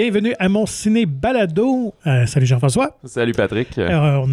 [0.00, 1.94] bienvenue à mon ciné balado.
[2.06, 2.98] Euh, salut Jean-François.
[3.04, 3.76] Salut Patrick.
[3.76, 4.26] Alors,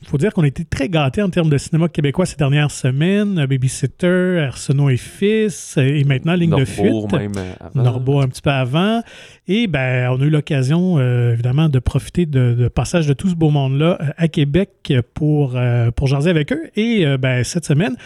[0.00, 2.70] il faut dire qu'on a été très gâtés en termes de cinéma québécois ces dernières
[2.70, 3.44] semaines.
[3.46, 7.12] Babysitter, Arsenault et Fils, et maintenant Ligne de fuite.
[7.12, 7.82] même avant.
[7.82, 9.02] Norbeau un petit peu avant.
[9.48, 13.28] Et ben, on a eu l'occasion, euh, évidemment, de profiter de, de passage de tout
[13.28, 16.70] ce beau monde-là euh, à Québec pour, euh, pour jaser avec eux.
[16.76, 17.96] Et euh, ben, cette semaine,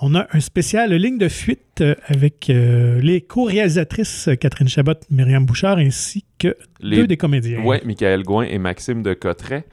[0.00, 4.94] on a un spécial ligne de fuite euh, avec euh, les co-réalisatrices euh, Catherine Chabot,
[5.10, 7.62] Myriam Bouchard, ainsi que Les- deux des comédiens.
[7.64, 9.64] Ouais, Michael Gouin et Maxime de Cotteret.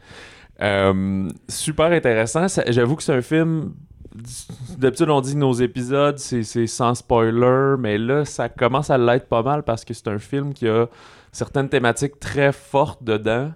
[0.61, 2.47] Euh, super intéressant.
[2.67, 3.73] J'avoue que c'est un film.
[4.77, 9.27] D'habitude, on dit que nos épisodes, c'est sans spoiler, mais là, ça commence à l'être
[9.27, 10.87] pas mal parce que c'est un film qui a
[11.31, 13.51] certaines thématiques très fortes dedans.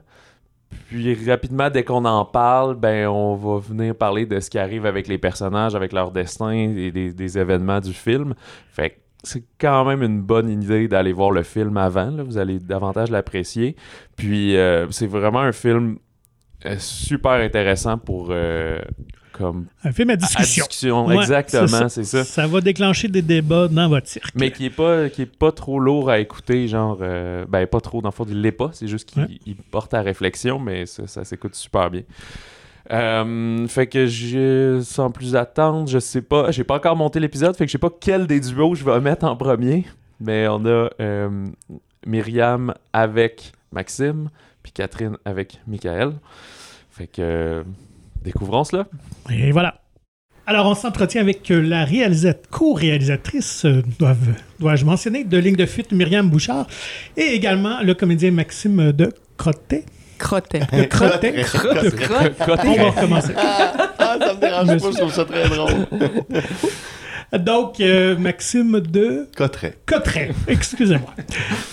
[0.87, 4.85] Puis rapidement, dès qu'on en parle, ben on va venir parler de ce qui arrive
[4.85, 8.33] avec les personnages, avec leur destin et des, événements du film.
[8.69, 12.09] Fait que c'est quand même une bonne idée d'aller voir le film avant.
[12.09, 12.23] là.
[12.23, 13.75] Vous allez davantage l'apprécier.
[14.17, 15.97] Puis euh, c'est vraiment un film
[16.65, 18.79] euh, super intéressant pour euh,
[19.41, 21.05] comme Un film à à discussion.
[21.07, 22.23] Ouais, Exactement, c'est ça.
[22.23, 24.33] Ça va déclencher des débats dans votre cirque.
[24.35, 27.81] Mais qui est pas qui est pas trop lourd à écouter, genre euh, ben pas
[27.81, 29.55] trop dans le fond il l'est pas, c'est juste qu'il Ouais.
[29.71, 32.03] porte à réflexion, mais ça, ça s'écoute super bien.
[32.91, 37.55] Euh, fait que je sans plus attendre, je sais pas, j'ai pas encore monté l'épisode,
[37.55, 39.85] fait que je sais pas quel des duos je vais mettre en premier,
[40.19, 41.47] mais on a euh,
[42.05, 44.29] Myriam avec Maxime,
[44.63, 46.13] puis Catherine avec Michael.
[46.89, 47.63] Fait que
[48.23, 48.85] découvrons cela.
[49.29, 49.75] Et voilà.
[50.47, 53.83] Alors, on s'entretient avec euh, la réalisate- co-réalisatrice, euh,
[54.59, 56.67] dois-je mentionner, de Ligne de fuite, Myriam Bouchard,
[57.15, 59.85] et également le comédien Maxime de Crottet.
[60.17, 60.59] Crottet.
[60.59, 61.31] De Crottet.
[61.31, 61.89] De
[62.39, 62.67] Crottet.
[62.67, 63.33] On va recommencer.
[63.37, 65.71] Ah, ça me dérange pas, je trouve ça très drôle.
[67.37, 69.77] Donc, euh, Maxime de Cotteret.
[69.85, 70.31] Cotteret.
[70.47, 71.13] Excusez-moi.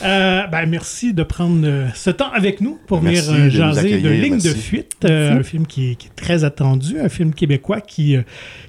[0.05, 4.01] Euh, ben, merci de prendre euh, ce temps avec nous pour venir Merci de jaser
[4.01, 4.93] de Ligne de fuite.
[5.05, 8.17] euh, un film qui est, qui est très attendu, un film québécois qui,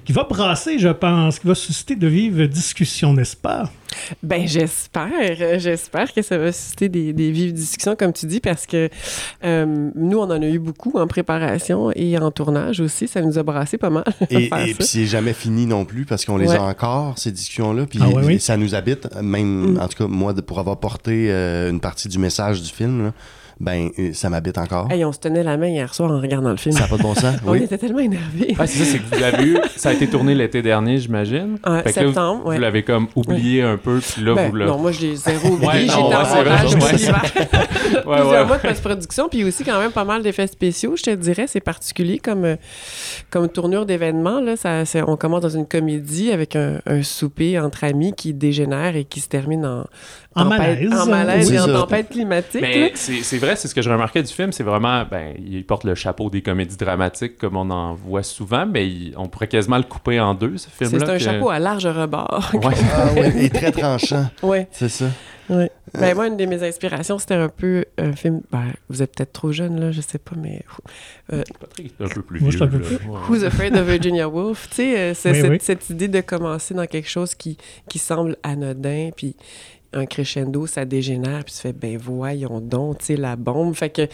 [0.04, 3.70] qui va brasser, je pense, qui va susciter de vives discussions, n'est-ce pas?
[4.22, 5.58] Ben, j'espère.
[5.58, 8.88] J'espère que ça va susciter des, des vives discussions, comme tu dis, parce que
[9.44, 13.08] euh, nous, on en a eu beaucoup en préparation et en tournage aussi.
[13.08, 14.04] Ça nous a brassé pas mal.
[14.30, 16.56] Et, et puis c'est jamais fini non plus parce qu'on les Ouais.
[16.56, 17.86] a encore, ces discussions-là.
[17.86, 18.40] Puis Ah oui?
[18.40, 19.80] ça nous habite, même, Mm.
[19.80, 23.04] en tout cas, moi, de- pour avoir porté euh, une partie du message du film,
[23.04, 23.12] là,
[23.60, 24.90] ben, euh, ça m'habite encore.
[24.90, 26.74] Hey, on se tenait la main hier soir en regardant le film.
[26.74, 27.36] Ça n'a pas de bon sens.
[27.46, 27.62] On Oui.
[27.62, 28.56] était tellement énervés.
[28.58, 31.58] Ouais, c'est ça, c'est que vous l'avez eu, ça a été tourné l'été dernier, j'imagine.
[31.64, 32.58] En Fait que là, vous- septembre, vous, ouais.
[32.58, 34.66] l'avez comme oublié un peu, puis là, Ben, vous le...
[34.66, 35.68] non, moi, je l'ai zéro oublié.
[35.68, 36.80] Ouais, J'étais en ouais, c'est vrai, montage ouais.
[36.90, 37.22] tout l'hiver.
[38.06, 38.44] Ouais, plusieurs ouais.
[38.46, 41.46] mois de post-production, puis aussi quand même pas mal d'effets spéciaux, je te dirais.
[41.46, 42.56] C'est particulier comme, euh,
[43.30, 44.40] comme tournure d'événement.
[44.40, 44.56] Là.
[44.56, 48.96] Ça, c'est- on commence dans une comédie avec un, un souper entre amis qui dégénère
[48.96, 49.84] et qui se termine en,
[50.34, 50.92] En tempête- malaise.
[50.92, 52.60] en malaise Oui, et en tempête climatique.
[52.62, 55.64] Mais c'est c'est vrai, c'est ce que je remarquais du film, c'est vraiment, ben, il
[55.64, 59.48] porte le chapeau des comédies dramatiques comme on en voit souvent, mais il- on pourrait
[59.48, 60.98] quasiment le couper en deux, ce film-là.
[61.06, 62.50] c'est un que- chapeau à large rebord.
[62.54, 62.74] Ouais.
[62.94, 64.68] Ah ouais, et très tranchant, ouais.
[64.72, 65.06] c'est ça.
[65.48, 65.68] Ouais.
[65.94, 68.40] Ben, moi, une de mes inspirations, c'était un peu un film.
[68.52, 70.62] Ben, vous êtes peut-être trop jeune, là, je sais pas, mais.
[71.58, 72.62] Patrick est un peu plus Moi, vieux.
[72.62, 72.98] un peu plus-.
[73.28, 74.68] Who's Afraid of Virginia Woolf?
[74.70, 75.58] Tu sais, euh, Oui, cette, oui.
[75.60, 79.34] cette idée de commencer dans quelque chose qui, qui semble anodin, puis
[79.92, 83.74] un crescendo, ça dégénère, puis tu fais, ben voyons donc, tu sais, la bombe.
[83.74, 84.06] Fait que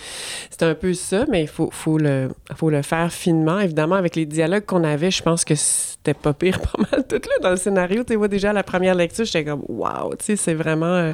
[0.51, 3.61] c'est un peu ça, mais il faut, faut, le, faut le faire finement.
[3.61, 7.17] Évidemment, avec les dialogues qu'on avait, je pense que c'était pas pire pas mal tout
[7.17, 8.05] là dans le scénario.
[8.05, 10.87] Tu vois, déjà à la première lecture, j'étais comme, wow, tu sais, c'est vraiment...
[10.87, 11.13] euh,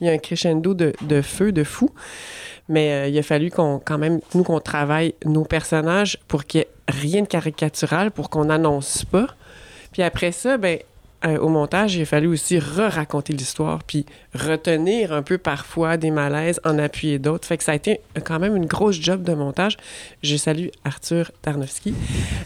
[0.00, 1.90] Il y a un crescendo de, de feu, de fou.
[2.68, 6.60] Mais euh, il a fallu qu'on, quand même, nous, qu'on travaille nos personnages pour qu'il
[6.60, 9.26] n'y ait rien de caricatural, pour qu'on n'annonce pas.
[9.92, 10.78] Puis après ça, ben,
[11.24, 16.10] euh, au montage, il a fallu aussi re-raconter l'histoire, puis retenir un peu parfois des
[16.10, 17.46] malaises, en appuyer d'autres.
[17.46, 19.76] Fait que ça a été quand même une grosse job de montage.
[20.22, 21.94] Je salue Arthur Tarnowski,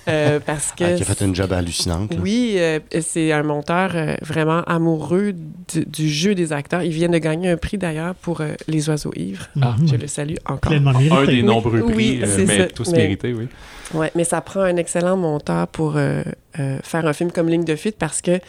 [0.09, 0.85] euh, parce que...
[0.85, 2.13] Ah, qui a fait une job hallucinante.
[2.15, 2.21] là.
[2.21, 5.33] Oui, euh, c'est un monteur euh, vraiment amoureux
[5.73, 6.83] du, du jeu des acteurs.
[6.83, 9.47] Il vient de gagner un prix d'ailleurs pour euh, Les Oiseaux Ivres.
[9.63, 9.77] Ah.
[9.87, 10.71] Je le salue encore.
[10.71, 11.15] Pleinement mérité.
[11.17, 12.67] Un des nombreux prix, Oui, euh, c'est mais ça.
[12.67, 13.49] tous Mais- mérités, oui.
[13.93, 15.97] Ouais, mais ça prend un excellent monteur pour
[16.59, 18.41] euh, euh, faire un film comme Ligne de fuite parce que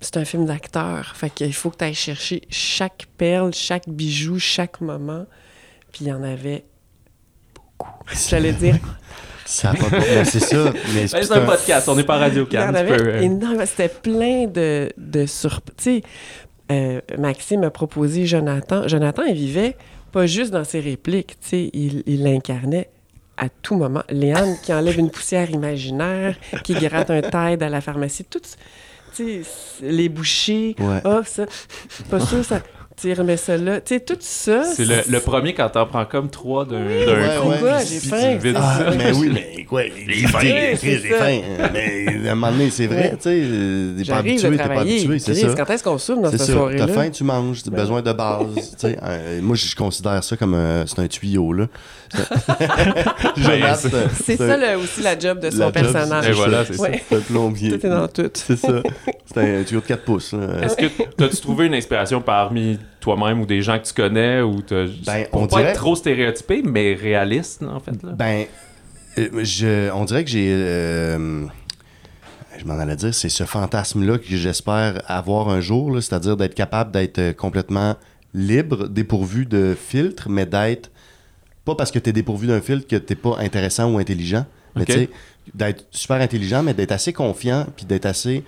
[0.00, 1.12] c'est un film d'acteur.
[1.16, 5.26] Fait qu'il faut que tu ailles chercher chaque perle, chaque bijou, chaque moment.
[5.92, 6.64] Puis il y en avait
[7.54, 7.90] beaucoup.
[8.28, 8.78] J'allais dire,
[9.44, 10.72] Ça a pas de bon sens, c'est ça.
[10.94, 13.24] Mais Ben, c'est C'est un un- podcast, on n'est pas radio il y en avait
[13.24, 13.66] énormément.
[13.66, 15.74] C'était plein de, de surprises.
[15.76, 16.02] Tu sais,
[16.70, 18.86] euh, Maxime a proposé Jonathan.
[18.88, 19.76] Jonathan, il vivait
[20.12, 21.38] pas juste dans ses répliques.
[21.40, 22.88] Tu sais, il il l'incarnait
[23.42, 24.04] à tout moment.
[24.08, 28.40] Léane qui enlève une poussière imaginaire, qui gratte un Tide à la pharmacie, tout,
[29.82, 31.00] les bouchées, Ouais.
[31.04, 31.46] ah, ça,
[32.08, 32.60] pas sûr, ça...
[33.00, 33.80] Tu remets ça là.
[33.80, 34.64] Tu sais, tout ça.
[34.64, 37.48] C'est le, le premier quand t'en prends comme trois d'un Oui, ouais, coup.
[37.48, 37.56] ouais.
[37.58, 37.78] Pourquoi?
[37.78, 38.16] J'ai puis faim.
[38.40, 38.90] tu vides c'est Ah, ça.
[38.96, 39.82] mais oui, mais quoi?
[40.06, 41.16] J'ai faim, j'ai ça.
[41.16, 41.40] faim.
[41.72, 44.80] Mais à un moment donné, c'est vrai, tu sais, euh, t'es pas habitué, t'es pas
[44.80, 45.54] habitué, c'est ça.
[45.56, 46.52] Quand est-ce qu'on souffre dans C'est cette ça.
[46.52, 46.86] soirée-là?
[46.86, 47.62] T'as faim, tu manges.
[47.62, 48.46] T'as besoin de base.
[48.54, 48.98] tu sais.
[49.02, 51.66] Euh, moi, je considère ça comme un, c'est un tuyau, là.
[53.36, 53.86] Jonas,
[54.22, 56.28] C'est ça le- aussi la job de son job, personnage.
[56.28, 56.82] Et voilà, c'est ça.
[56.82, 57.02] Ouais.
[57.08, 57.70] C'est un plombier.
[57.78, 58.30] Tout est dans tout.
[58.34, 58.82] C'est ça.
[59.32, 60.32] C'est un tuyau de 4 pouces.
[60.32, 60.62] là.
[60.62, 60.86] Est-ce que
[61.16, 65.26] t'as-tu trouvé une inspiration parmi toi-même ou des gens que tu connais ou t'as Ben,
[65.30, 68.12] pour on pas dirait- être trop stéréotypé mais réaliste en fait là.
[68.12, 68.46] Ben,
[69.18, 70.48] euh, je, on dirait que j'ai.
[70.52, 71.44] euh,
[72.58, 76.54] je m'en allais dire, c'est ce fantasme-là que j'espère avoir un jour, là, c'est-à-dire d'être
[76.54, 77.96] capable d'être euh, complètement
[78.34, 80.90] libre, dépourvu de filtre, mais d'être.
[81.64, 84.46] Pas parce que tu es dépourvu d'un filtre que t'es pas intéressant ou intelligent,
[84.76, 85.10] mais tu sais,
[85.54, 88.42] d'être super intelligent, mais d'être assez confiant, puis d'être assez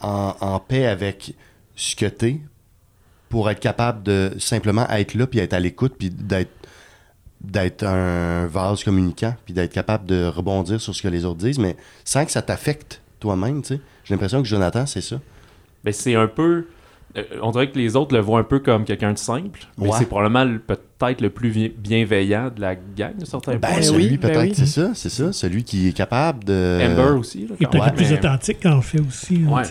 [0.00, 1.34] en, en paix avec
[1.76, 2.40] ce que t'es
[3.32, 6.50] pour être capable de simplement être là, puis être à l'écoute, puis d'être
[7.40, 11.58] d'être un vase communicant, puis d'être capable de rebondir sur ce que les autres disent,
[11.58, 13.80] mais sans que ça t'affecte toi-même, tu sais.
[14.04, 15.16] J'ai l'impression que Jonathan, c'est ça.
[15.82, 16.66] Ben, c'est un peu
[17.16, 19.88] euh, on dirait que les autres le voient un peu comme quelqu'un de simple, mais
[19.88, 19.96] Ouais.
[19.98, 23.76] c'est probablement le- peut-être le plus vi- bienveillant de la gang de certains Ben, points.
[23.76, 24.52] Ben celui, oui, ben peut-être, oui.
[24.54, 25.32] c'est ça, c'est ça.
[25.32, 26.80] Celui qui est capable de...
[26.82, 27.46] Amber aussi.
[27.46, 29.44] là, Il est quand peut-être plus mais- authentique en fait aussi.
[29.44, 29.62] Ouais.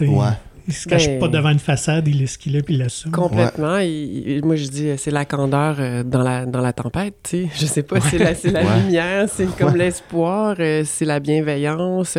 [0.67, 0.67] Ouais.
[0.67, 2.79] Il se cache Ben- pas devant une façade, il est ce qu'il est puis il
[2.79, 3.11] l'assume.
[3.11, 3.77] Complètement.
[3.79, 7.43] Il- moi, je dis, euh, c'est la candeur euh, dans, la, dans la tempête, tu
[7.45, 7.49] sais.
[7.59, 8.79] Je sais pas, c'est la, c'est la Ouais.
[8.83, 9.77] lumière, c'est comme Ouais.
[9.79, 12.17] l'espoir, euh, c'est la bienveillance.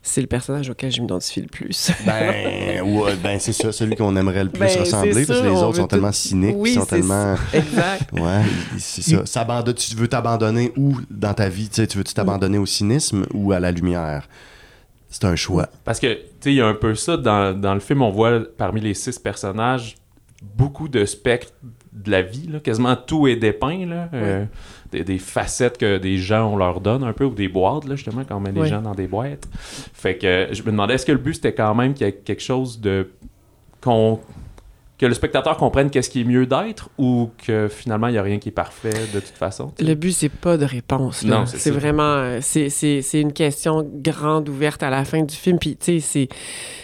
[0.00, 1.90] c'est le personnage auquel je m'identifie le plus.
[2.06, 5.50] Ben, ouais, ben c'est ça, celui qu'on aimerait le plus Ben, ressembler, parce que les
[5.62, 7.34] autres sont tellement tout- cyniques, Oui, ils sont tellement...
[7.52, 8.12] exact.
[8.12, 8.42] Ouais,
[8.78, 9.26] c'est ça.
[9.26, 11.68] S'abandonne- tu veux t'abandonner où dans ta vie?
[11.68, 14.26] Tu sais, tu veux-tu t'abandonner au cynisme ou à la lumière?
[15.08, 15.68] C'est un choix.
[15.84, 18.10] Parce que, tu sais, il y a un peu ça dans, dans le film, on
[18.10, 19.96] voit parmi les six personnages
[20.54, 21.52] beaucoup de spectres
[21.92, 22.60] de la vie, là.
[22.60, 24.08] quasiment tout est dépeint, là.
[24.14, 24.44] Euh,
[24.92, 27.96] des, des facettes que des gens on leur donne un peu, ou des boîtes, là,
[27.96, 28.68] justement, quand on met les Oui.
[28.68, 29.48] gens dans des boîtes.
[29.94, 32.12] Fait que je me demandais, est-ce que le but c'était quand même qu'il y ait
[32.14, 33.10] quelque chose de.
[33.80, 34.20] qu'on
[34.98, 38.22] que le spectateur comprenne qu'est-ce qui est mieux d'être ou que finalement il n'y a
[38.22, 39.72] rien qui est parfait de toute façon.
[39.78, 41.22] Le but, c'est pas de réponse.
[41.22, 41.38] là.
[41.40, 42.38] Non, c'est vraiment...
[42.40, 45.58] C'est, c'est, c'est une question grande ouverte à la fin du film.
[45.60, 46.28] Puis, tu sais, c'est,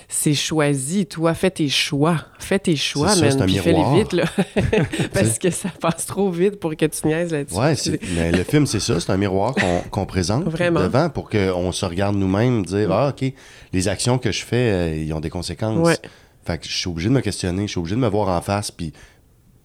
[0.09, 1.07] c'est choisi.
[1.07, 2.17] Toi, fais tes choix.
[2.39, 3.43] Fais tes choix, C'est ça, c'est man.
[3.43, 4.25] un Puis fais-les vite, là.
[5.13, 7.59] Parce que ça passe trop vite pour que tu niaises là-dessus.
[7.59, 10.81] Ouais, c'est- mais le film, c'est ça, c'est un miroir qu'on qu'on présente Vraiment.
[10.81, 13.33] devant pour qu'on se regarde nous-mêmes, dire Ah, OK,
[13.73, 15.85] les actions que je fais, euh, ils ont des conséquences.
[15.85, 15.97] Ouais.
[16.45, 18.41] Fait que je suis obligé de me questionner, je suis obligé de me voir en
[18.43, 18.93] face, puis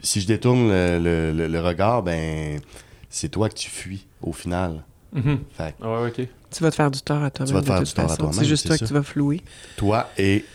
[0.01, 2.59] si je détourne le, le- le- le regard, ben,
[3.09, 4.83] c'est toi que tu fuis au final.
[5.13, 5.39] Mhm.
[5.57, 6.29] Fait que Ouais.
[6.51, 7.47] Tu vas te faire du tort à toi-même.
[7.47, 8.83] Tu vas te faire du tort à toi-même, C'est juste toi ça.
[8.83, 9.41] que tu vas flouer.
[9.77, 10.45] toi et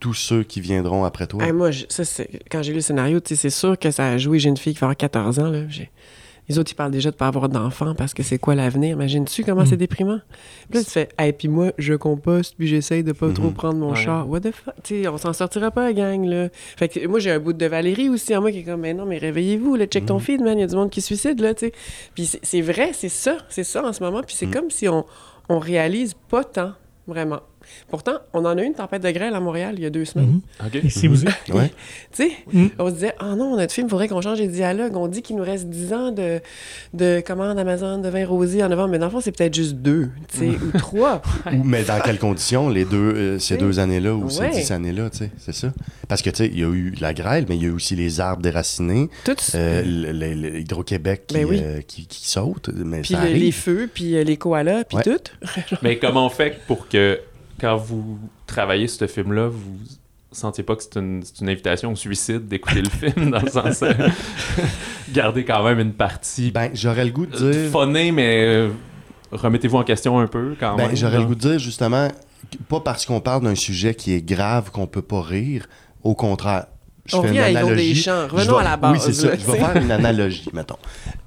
[0.00, 1.44] tous ceux qui viendront après toi.
[1.44, 4.16] Hey, moi, je- ça, c'est- quand j'ai lu le scénario, c'est sûr que ça a
[4.18, 4.38] joué.
[4.38, 5.50] J'ai une fille qui va avoir 14 ans.
[5.50, 5.68] Là.
[5.68, 5.90] J'ai-
[6.50, 8.90] Les autres, ils parlent déjà de pas avoir d'enfants parce que c'est quoi l'avenir?
[8.96, 9.66] Imagines-tu comment Mm.
[9.66, 10.18] c'est déprimant?
[10.68, 13.34] Puis là, tu fais, hey, puis moi, je composte, puis j'essaye de pas Mhm.
[13.34, 13.96] trop prendre mon Ouais.
[13.96, 14.28] char.
[14.28, 14.74] What the fuck?
[14.82, 16.48] Tu sais, on s'en sortira pas, gang, là.
[16.76, 18.92] Fait que moi, j'ai un bout de Valérie aussi en moi qui est comme, mais
[18.94, 20.20] non, mais réveillez-vous, là, check ton Mhm.
[20.20, 20.58] feed, man.
[20.58, 21.72] Il y a du monde qui se suicide, là, tu sais.
[22.16, 24.22] Puis c'est- vrai, c'est ça, c'est ça en ce moment.
[24.26, 25.06] Puis c'est comme si on,
[25.48, 26.72] on réalise pas tant,
[27.06, 27.40] vraiment.
[27.88, 30.04] Pourtant, on en a eu une tempête de grêle à Montréal il y a deux
[30.04, 30.40] semaines.
[30.62, 30.80] Mhm.
[30.84, 31.26] Ici aussi.
[31.52, 31.70] Ouais.
[32.14, 32.66] Tu sais, Mm.
[32.78, 34.96] on se disait, ah non, notre film, il faudrait qu'on change les dialogues.
[34.96, 36.40] On dit qu'il nous reste 10 ans de,
[36.94, 39.76] de commande Amazon de vin rosé en novembre, mais dans le fond, c'est peut-être juste
[39.76, 41.22] deux, tu sais, ou trois.
[41.46, 45.10] Ou, mais dans quelles conditions, les deux, euh, ces deux années-là ou ces dix années-là,
[45.10, 45.72] tu sais, c'est ça.
[46.08, 47.72] Parce que, tu sais, il y a eu la grêle, mais il y a eu
[47.72, 49.36] aussi les arbres déracinés, Tout.
[49.54, 51.60] euh, le- le- le- Hydro-Québec qui, Ben oui.
[51.62, 53.42] euh, qui, qui saute, mais puis ça le- arrive.
[53.42, 55.02] les feux, puis euh, les koalas, puis Ouais.
[55.04, 55.20] tout.
[55.82, 57.20] Mais comment on fait pour que
[57.60, 59.78] quand vous travaillez ce film-là, vous
[60.32, 63.50] sentiez pas que c'est une, c'est une invitation au suicide d'écouter le film dans le
[63.50, 63.92] sens euh,
[65.12, 67.70] garder quand même une partie Ben, j'aurais le goût de euh, dire...
[67.72, 68.70] funnée, mais euh,
[69.32, 70.96] remettez-vous en question un peu quand Ben, même.
[70.96, 71.20] j'aurais là.
[71.20, 72.08] le goût de dire, justement,
[72.68, 75.66] pas parce qu'on parle d'un sujet qui est grave qu'on peut pas rire,
[76.02, 76.66] au contraire.
[77.06, 77.94] Je On fais une analogie.
[77.94, 78.28] Deschamps.
[78.28, 78.92] Je Revenons vais- à la base.
[78.92, 79.34] Oui, c'est ça.
[79.36, 80.76] Je vais faire une analogie, mettons.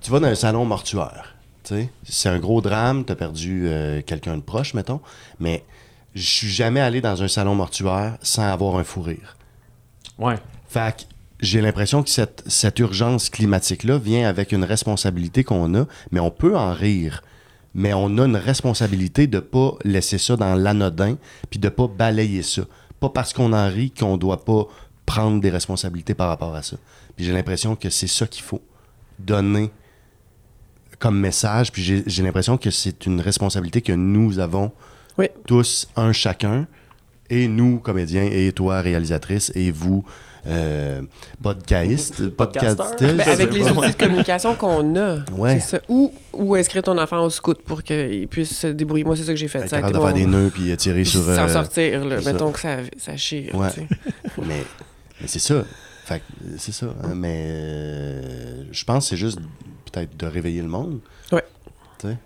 [0.02, 1.36] Tu vas dans un salon mortuaire.
[1.64, 1.90] tu sais.
[2.04, 5.02] C'est un gros drame, tu as perdu euh, quelqu'un de proche, mettons.
[5.42, 5.64] Mais
[6.16, 9.38] je suis jamais allé dans un salon mortuaire sans avoir un fou rire.
[10.20, 10.36] Ouais.
[10.68, 11.04] Fait que
[11.40, 16.32] j'ai l'impression que cette, cette urgence climatique-là vient avec une responsabilité qu'on a, mais on
[16.32, 17.22] peut en rire.
[17.76, 21.18] Mais on a une responsabilité de pas laisser ça dans l'anodin,
[21.50, 22.64] puis de pas balayer ça.
[23.00, 24.68] Pas parce qu'on en rit qu'on doit pas
[25.06, 26.78] prendre des responsabilités par rapport à ça.
[27.16, 28.62] Puis j'ai l'impression que c'est ça qu'il faut
[29.20, 29.72] donner
[31.00, 31.72] comme message.
[31.72, 34.72] Puis j'ai j'ai l'impression que c'est une responsabilité que nous avons
[35.18, 35.28] Oui.
[35.46, 36.68] tous, un chacun,
[37.30, 40.04] et nous, comédiens, et toi, réalisatrice, et vous,
[40.46, 41.02] euh,
[42.38, 42.96] podcasteur.
[43.00, 45.20] Ben, avec les outils de communication qu'on a.
[45.32, 45.60] Ouais.
[45.60, 45.80] C'est ça.
[45.88, 49.06] Ou, ou inscrire ton enfant au scout pour qu'il puisse se débrouiller?
[49.06, 49.68] Moi, c'est ça que j'ai fait.
[49.68, 51.22] Ça de faire des nœuds puis tirer sur.
[51.24, 52.22] S'en euh, sortir, là.
[52.22, 52.34] ça.
[52.34, 53.56] Mettons que ça, ça chire.
[53.56, 53.70] Ouais.
[53.70, 53.88] tu sais.
[54.46, 54.64] mais
[55.22, 55.64] mais c'est ça.
[56.06, 56.22] Fait
[56.58, 56.88] c'est ça.
[57.04, 59.40] hein, mais euh, je pense que c'est juste
[59.92, 61.00] peut-être de réveiller le monde.
[61.32, 61.44] Ouais.
[62.00, 62.18] Tu sais.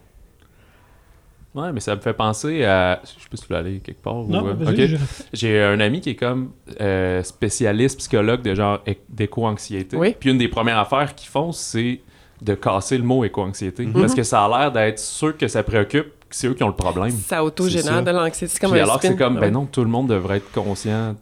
[1.57, 3.01] Ouais, mais ça me fait penser à.
[3.03, 4.15] Je sais pas si tu veux aller quelque part.
[4.15, 4.95] Non, ou, euh, je-
[5.33, 9.97] J'ai un ami qui est comme euh, spécialiste psychologue de genre d'éco-anxiété.
[9.97, 10.15] Oui.
[10.19, 12.01] Puis une des premières affaires qu'ils font, c'est
[12.41, 13.85] de casser le mot éco-anxiété.
[13.85, 13.93] Mhm.
[13.93, 16.67] Parce que ça a l'air d'être ceux que ça préoccupe, que c'est eux qui ont
[16.67, 17.11] le problème.
[17.11, 18.53] Ça autogénère de l'anxiété.
[18.53, 20.51] C'est comme Puis un alors que c'est comme, ben non, tout le monde devrait être
[20.51, 21.15] conscient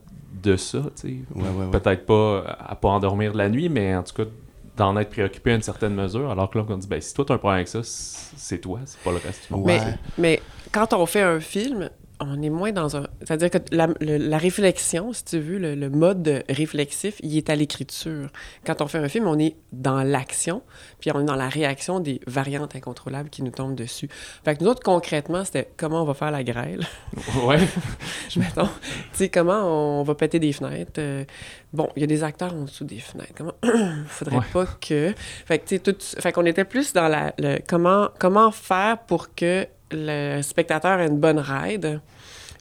[0.44, 1.08] de ça, tu sais.
[1.34, 1.80] Ouais, ouais, ouais.
[1.80, 4.30] Peut-être pas à pas endormir la nuit, mais en tout cas
[4.76, 6.30] d'en être préoccupé à une certaine mesure.
[6.30, 8.80] Alors que là, on dit, ben si toi t'as un problème avec ça, c'est toi,
[8.86, 9.66] c'est pas le reste du monde.
[9.66, 9.80] Mais,
[10.18, 10.42] mais
[10.72, 13.08] quand on fait un film, on est moins dans un.
[13.22, 17.50] C'est-à-dire que la, le- la réflexion, si tu veux, le, le mode réflexif, il est
[17.50, 18.30] à l'écriture.
[18.66, 20.62] Quand on fait un film, on est dans l'action,
[21.00, 24.08] puis on est dans la réaction des variantes incontrôlables qui nous tombent dessus.
[24.44, 26.82] Fait que nous autres, concrètement, c'était comment on va faire la grêle?
[27.46, 27.60] ouais.
[28.38, 28.72] Mettons, tu
[29.14, 30.94] sais, comment on va péter des fenêtres?
[31.00, 31.24] euh,
[31.74, 33.34] bon, il y a des acteurs en dessous des fenêtres.
[33.36, 33.54] Comment
[34.08, 34.44] faudrait Ouais.
[34.54, 35.14] pas que.
[35.46, 35.96] Fait que, tu sais, tout.
[36.00, 37.34] Fait qu'on était plus dans la.
[37.38, 42.00] le- comment, comment faire pour que le spectateur ait une bonne ride,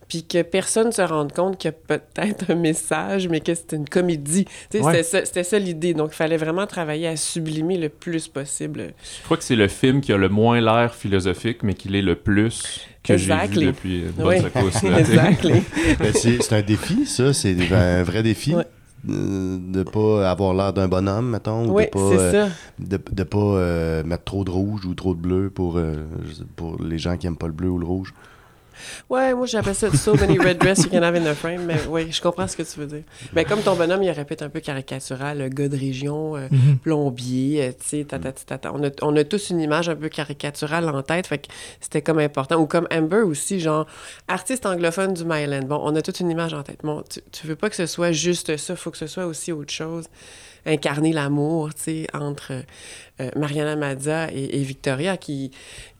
[0.09, 3.77] puis que personne se rende compte qu'il y a peut-être un message, mais que c'était
[3.77, 4.45] une comédie.
[4.75, 5.03] Ouais.
[5.03, 5.95] c'était ça, l'idée.
[5.95, 8.93] Donc, il fallait vraiment travailler à sublimer le plus possible.
[9.19, 12.03] Je crois que c'est le film qui a le moins l'air philosophique, mais qui l'est
[12.03, 14.41] le plus que j'ai vu depuis une bonne Oui.
[14.41, 14.83] secousse.
[15.99, 17.33] Ben, c'est c'est un défi, ça.
[17.33, 18.55] C'est un vrai défi.
[18.55, 18.65] Ouais.
[19.07, 23.39] De pas avoir l'air d'un bonhomme, mettons, ou oui, de pas, euh, de, de pas
[23.39, 26.05] euh, mettre trop de rouge ou trop de bleu pour, euh,
[26.57, 28.15] pour les gens qui aiment pas le bleu ou le rouge.
[29.11, 31.77] Ouais, moi j'appelle ça so many red dress you can have in a frame, mais
[31.89, 33.03] oui, je comprends ce que tu veux dire.
[33.33, 36.79] Mais comme ton bonhomme, il répète un peu caricatural, gars de région, euh, Mhm.
[36.79, 38.73] plombier, euh, tu sais, tata, tata.
[38.75, 41.47] On a, on a tous une image un peu caricaturale en tête, fait que
[41.81, 42.57] c'était comme important.
[42.61, 43.87] Ou comme Amber aussi, genre,
[44.29, 45.65] artiste anglophone du Myland.
[45.67, 46.81] Bon, on a toute une image en tête.
[46.83, 49.53] Bon, tu, tu veux pas que ce soit juste ça, faut que ce soit aussi
[49.53, 50.07] autre chose.
[50.67, 52.53] Incarner l'amour, tu sais, entre
[53.21, 55.51] euh, Mariana Mazza et, et Victoria, qui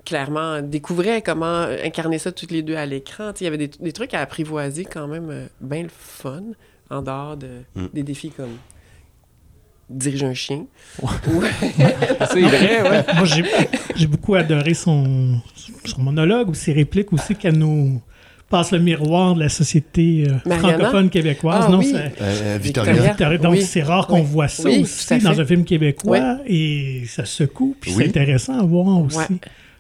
[0.05, 3.33] clairement découvraient comment incarner ça toutes les deux à l'écran.
[3.41, 6.43] Il y avait des, des trucs à apprivoiser quand même euh, bien le fun,
[6.91, 7.87] en dehors de, Mm.
[7.93, 8.57] des défis comme
[9.91, 10.65] diriger un chien.
[12.33, 13.05] C'est vrai, ouais.
[13.17, 13.45] Moi, j'ai
[13.95, 15.41] j'ai beaucoup adoré son,
[15.85, 18.01] son monologue ou ses répliques aussi qu'elle nous
[18.49, 21.65] passe le miroir de la société euh, francophone québécoise.
[21.67, 21.93] Ah non, oui.
[21.93, 23.39] ça- Euh, Victoria.
[23.39, 23.63] Donc, Oui.
[23.63, 24.27] c'est rare qu'on Oui.
[24.27, 27.77] voit ça Oui, aussi dans un film québécois et ça secoue.
[27.81, 28.03] Puis Oui.
[28.05, 29.19] c'est intéressant à voir aussi.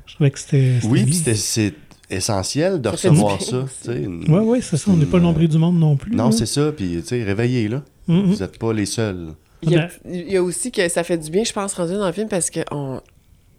[0.06, 0.74] Je trouvais que c'était.
[0.84, 1.74] Oui, puis c'est
[2.10, 3.64] essentiel de Ça recevoir ça.
[3.92, 4.90] une- Oui, oui, c'est ça.
[4.90, 6.14] On n'est pas le nombril du monde non plus.
[6.14, 6.32] Non, là.
[6.32, 6.72] c'est ça.
[6.72, 7.82] Puis, tu sais, réveillez, là.
[8.06, 8.32] Mhm.
[8.32, 9.28] Vous n'êtes pas les seuls.
[9.62, 11.94] Il y, a, il y a aussi que ça fait du bien, je pense, rendu
[11.94, 13.00] dans le film parce qu'on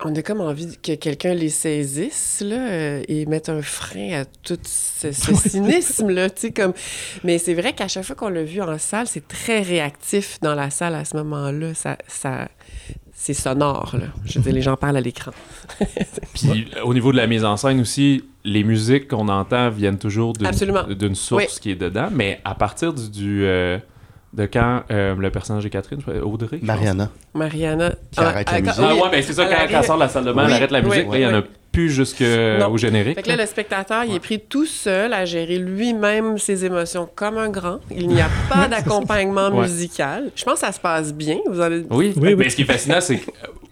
[0.03, 4.25] on a comme envie que quelqu'un les saisisse là, euh, et mette un frein à
[4.25, 5.13] tout ce, tu
[6.35, 6.73] sais, Comme...
[7.23, 10.53] Mais c'est vrai qu'à chaque fois qu'on l'a vu en salle, c'est très réactif dans
[10.53, 11.73] la salle à ce moment-là.
[11.73, 12.49] Ça, ça,
[13.17, 13.95] c'est sonore.
[13.98, 14.07] Là.
[14.25, 15.31] Je veux dire, les gens parlent à l'écran.
[16.34, 19.98] Puis euh, au niveau de la mise en scène aussi, les musiques qu'on entend viennent
[19.98, 21.60] toujours d'une source Oui.
[21.62, 23.79] qui est dedans, mais à partir du, du, euh,
[24.34, 26.60] de quand euh, le personnage de Catherine, Audrey.
[26.62, 27.10] Mariana.
[27.34, 27.95] Mariana.
[28.12, 28.75] Qui arrête la ah, musique.
[28.79, 30.50] Ah oui, ouais, mais c'est ça, quand, elle sort de la salle de bain, elle
[30.50, 31.45] Oui, arrête la oui, musique, là, il n'y en a oui.
[31.75, 33.15] Plus jusqu'au générique.
[33.15, 37.08] Fait que là, le spectateur, il est pris tout seul à gérer lui-même ses émotions
[37.13, 37.79] comme un grand.
[37.91, 39.63] Il n'y a pas d'accompagnement Ouais.
[39.63, 40.32] musical.
[40.36, 41.38] Je pense que ça se passe bien.
[41.48, 41.86] Vous avez...
[41.89, 42.50] Oui, Oui, mais oui.
[42.51, 43.29] ce qui est fascinant, c'est que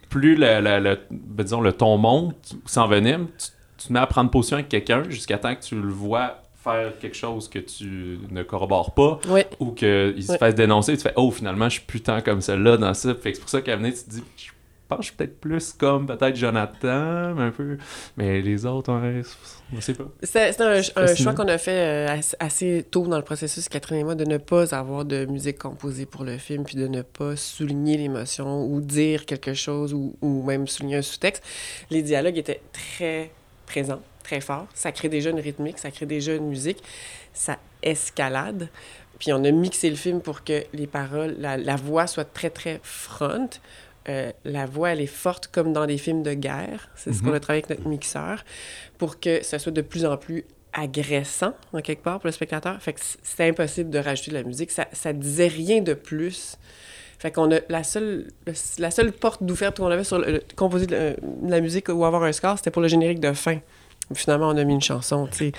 [0.10, 4.06] plus le, le- le- ben, disons, le ton monte, s'envenime, tu, tu te mets à
[4.08, 8.20] prendre position avec quelqu'un jusqu'à temps que tu le vois faire quelque chose que tu
[8.32, 9.42] ne corrobores pas Oui.
[9.60, 10.38] ou qu'il se Ouais.
[10.38, 13.32] fasse dénoncer, tu fais «Oh, finalement, je suis plus tant comme celle-là dans ça.» Fait
[13.32, 14.44] que c'est pour ça qu'à venir, tu te dis «Je
[14.96, 17.78] pense que je suis peut-être plus comme peut-être Jonathan, mais un peu...
[18.18, 19.22] Mais les autres, ouais,
[19.76, 20.06] on sait pas.
[20.24, 20.82] C'est un,
[21.16, 24.26] choix qu'on a fait euh, assez, assez tôt dans le processus, Catherine et moi, de
[24.26, 28.66] ne pas avoir de musique composée pour le film, puis de ne pas souligner l'émotion
[28.66, 31.44] ou dire quelque chose ou, ou même souligner un sous-texte.
[31.90, 33.32] Les dialogues étaient très
[33.66, 34.68] présents, très forts.
[34.74, 36.84] Ça crée déjà une rythmique, ça crée déjà une musique.
[37.34, 38.70] Ça escalade.
[39.20, 42.50] Puis on a mixé le film pour que les paroles, la, la voix soit très,
[42.50, 43.50] très front.
[44.10, 46.90] Euh, la voix, elle est forte comme dans des films de guerre.
[46.96, 47.30] C'est ce Mhm.
[47.30, 48.44] qu'on a travaillé avec notre mixeur
[48.98, 50.44] pour que ça soit de plus en plus
[50.74, 52.82] agressant, en quelque part, pour le spectateur.
[52.82, 54.72] Fait que c'était impossible de rajouter de la musique.
[54.72, 56.58] Ça, ça disait rien de plus.
[57.20, 60.44] Fait qu'on a la seule, le- la seule porte d'ouverture qu'on avait sur le, le-
[60.56, 63.32] composer de la, de la musique ou avoir un score, c'était pour le générique de
[63.34, 63.60] fin.
[64.14, 65.52] Finalement, on a mis une chanson, tu sais.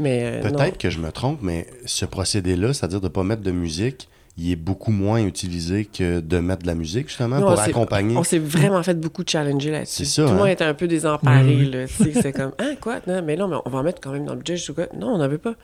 [0.00, 0.50] Mais euh.
[0.50, 4.08] Peut-être que je me trompe, mais ce procédé-là, c'est-à-dire de ne pas mettre de musique,
[4.38, 7.70] il est beaucoup moins utilisé que de mettre de la musique, justement, Non, pour c'est-
[7.70, 8.16] accompagner.
[8.16, 10.04] On s'est vraiment fait beaucoup challenger là-dessus.
[10.04, 10.38] C'est ça, Tout le hein?
[10.38, 11.56] monde était un peu désemparé.
[11.66, 13.00] Là, sais, C'est comme, hein, quoi?
[13.06, 14.56] Non, mais non, mais on va en mettre quand même dans le budget.
[14.56, 14.86] Je suis quoi?
[14.96, 15.54] Non, on n'en veut pas.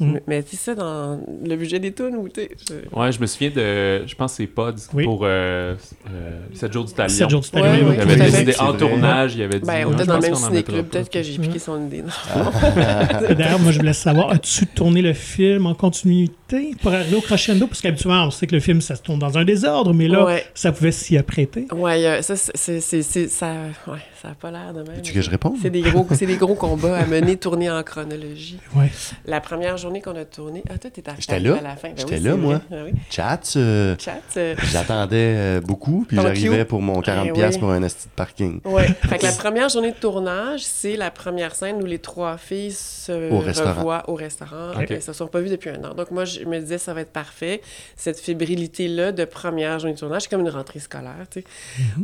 [0.00, 0.18] Mm.
[0.26, 2.50] Mais, tu sais, ça dans le budget des tunes ou tu sais.
[2.68, 4.06] je- Ouais, je me souviens de.
[4.06, 5.04] Je pense que c'est Pods Oui.
[5.04, 5.74] pour euh,
[6.08, 7.08] euh, 7 jours d'Italien.
[7.08, 7.42] 7 jours.
[7.54, 7.94] Ouais, oui, ouais, oui.
[7.96, 9.66] Il avait décidé en tournage, il avait dit.
[9.66, 10.86] Ben, on était je dans le pense même ciné-club.
[10.86, 12.02] Peut-être que j'ai piqué son idée.
[12.02, 13.32] Non.
[13.34, 17.66] D'ailleurs, moi, je voulais savoir, as-tu tourné le film en continuité pour arriver au crescendo?
[17.66, 20.24] Parce qu'habituellement, on sait que le film, ça se tourne dans un désordre, mais là,
[20.24, 20.44] Ouais.
[20.54, 21.66] ça pouvait s'y apprêter.
[21.74, 23.52] Ouais, euh, ça, c'est- ça,
[23.86, 25.02] ouais, ça a pas l'air de même.
[25.02, 25.54] Tu veux que je réponde?
[25.60, 28.58] C'est des gros, c'est des gros combats à mener, tourner en chronologie.
[28.76, 28.90] Ouais.
[29.26, 31.56] La première journée qu'on a tourné, ah toi t'étais J'étais arrivé là.
[31.58, 31.88] à la fin.
[31.88, 32.60] Ben J'étais oui, là, moi.
[32.70, 32.92] Ah oui.
[33.10, 34.20] Chat, euh, Chat.
[34.36, 37.60] euh, j'attendais euh, beaucoup, puis j'arrivais pour mon 40$ Eh piastres oui.
[37.60, 38.60] pour un esti de parking.
[38.64, 38.86] Ouais.
[39.08, 42.72] fait que la première journée de tournage, c'est la première scène où les trois filles
[42.72, 44.72] se Au revoient au restaurant.
[44.76, 44.90] Ok.
[44.90, 45.94] Elles se sont pas vues depuis un an.
[45.94, 47.60] Donc moi, je me disais, ça va être parfait.
[47.96, 51.26] Cette fébrilité-là de première journée de tournage, c'est comme une rentrée scolaire.
[51.30, 51.46] tu sais.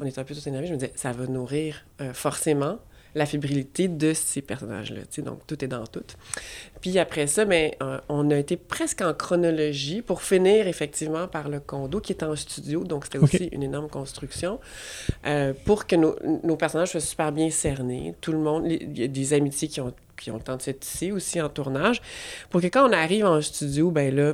[0.00, 0.66] On est un peu tous énervés.
[0.66, 2.78] Je me disais, ça va nourrir euh, forcément
[3.14, 5.00] la fébrilité de ces personnages-là.
[5.02, 5.22] tu sais.
[5.22, 6.02] Donc tout est dans tout.
[6.80, 11.48] Puis après ça, ben, euh, on a été presque en chronologie pour finir effectivement par
[11.48, 12.84] le condo qui est en studio.
[12.84, 14.58] Donc c'était aussi une énorme construction
[15.26, 18.14] euh, pour que nos, nos personnages soient super bien cernés.
[18.20, 20.62] Tout le monde, il y a des amitiés qui ont, qui ont le temps de
[20.62, 22.02] se tisser aussi en tournage.
[22.50, 24.32] Pour que quand on arrive en studio, ben là,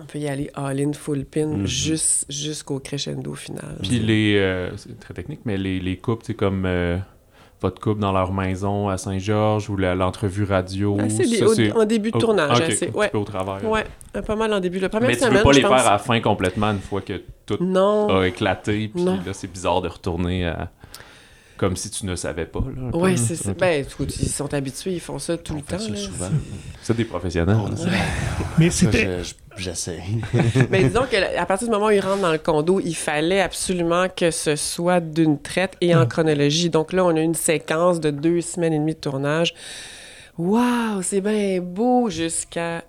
[0.00, 1.66] on peut y aller all-in, full pin, Mhm.
[1.66, 3.78] jus- jusqu'au crescendo final.
[3.82, 4.36] Puis les.
[4.36, 6.64] euh, c'est très technique, mais les, les couples, c'est comme.
[6.66, 6.98] euh,
[7.60, 10.96] votre couple dans leur maison à Saint-Georges ou l'entrevue radio.
[11.00, 12.86] Ah, c'est des- ça, au- c'est- en début de Oh, tournage, ok, assez.
[12.86, 13.68] un petit Ouais, peu au travers.
[13.68, 13.84] ouais,
[14.16, 14.78] euh, pas mal en début.
[14.78, 15.86] La première Mais tu semaine, veux pas les je faire pense.
[15.86, 18.08] à la fin complètement une fois que tout Non.
[18.20, 19.16] a éclaté, puis Non.
[19.26, 20.70] là, c'est bizarre de retourner à...
[21.56, 22.60] comme si tu ne savais pas.
[22.60, 23.16] Là.
[23.16, 23.52] c'est ça.
[23.58, 25.82] Ben, écoute, ils sont habitués, ils font ça tout On le fait temps.
[25.82, 25.96] ça là.
[25.96, 26.28] souvent.
[26.82, 27.56] C'est des professionnels.
[28.58, 29.24] Mais Ça, c'était.
[29.24, 30.02] je- J'essaie.
[30.70, 34.06] Mais disons qu'à partir du moment où ils rentrent dans le condo, il fallait absolument
[34.08, 36.08] que ce soit d'une traite et en Mm.
[36.08, 36.70] chronologie.
[36.70, 39.54] Donc là, on a une séquence de deux semaines et demie de tournage.
[40.36, 42.84] Waouh, c'est bien beau jusqu'à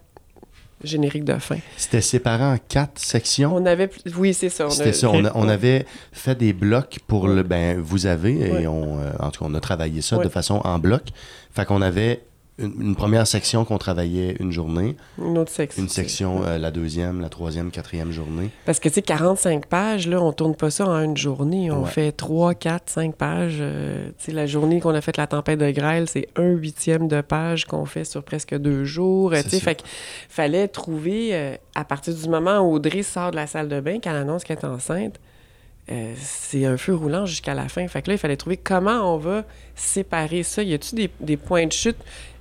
[0.84, 1.58] générique de fin.
[1.75, 3.53] C'était séparé en quatre sections?
[3.55, 3.89] On avait...
[4.15, 4.69] Oui, c'est ça.
[4.69, 5.10] C'était ça.
[5.10, 5.53] On, a- on Ouais.
[5.53, 7.43] avait fait des blocs pour le.
[7.43, 8.67] Ben, vous avez, et Ouais.
[8.67, 10.23] on, euh, en tout cas, on a travaillé ça Ouais.
[10.23, 11.01] de façon en bloc.
[11.51, 12.21] Fait qu'on avait
[12.60, 15.82] une, une première section qu'on travaillait une journée, Une autre section.
[15.84, 18.50] une section euh, la deuxième, la troisième, quatrième journée.
[18.65, 21.72] Parce que, tu sais, 45 pages, là, on tourne pas ça en une journée.
[21.72, 21.89] On Ouais.
[21.89, 23.58] fait 3, 4, 5 pages.
[23.60, 27.08] Euh, tu sais, la journée qu'on a fait la tempête de grêle, c'est un huitième
[27.08, 29.34] de page qu'on fait sur presque deux jours.
[29.34, 29.88] Euh, Tu sais, fait qu'il
[30.30, 34.00] fallait trouver, euh, à partir du moment où Audrey sort de la salle de bain,
[34.00, 35.19] qu'elle annonce qu'elle est enceinte,
[35.91, 37.88] euh, c'est un feu roulant jusqu'à la fin.
[37.88, 39.43] Fait que là, il fallait trouver comment on va
[39.76, 40.62] séparer ça.
[40.62, 41.95] Y a-tu des, des points de chute?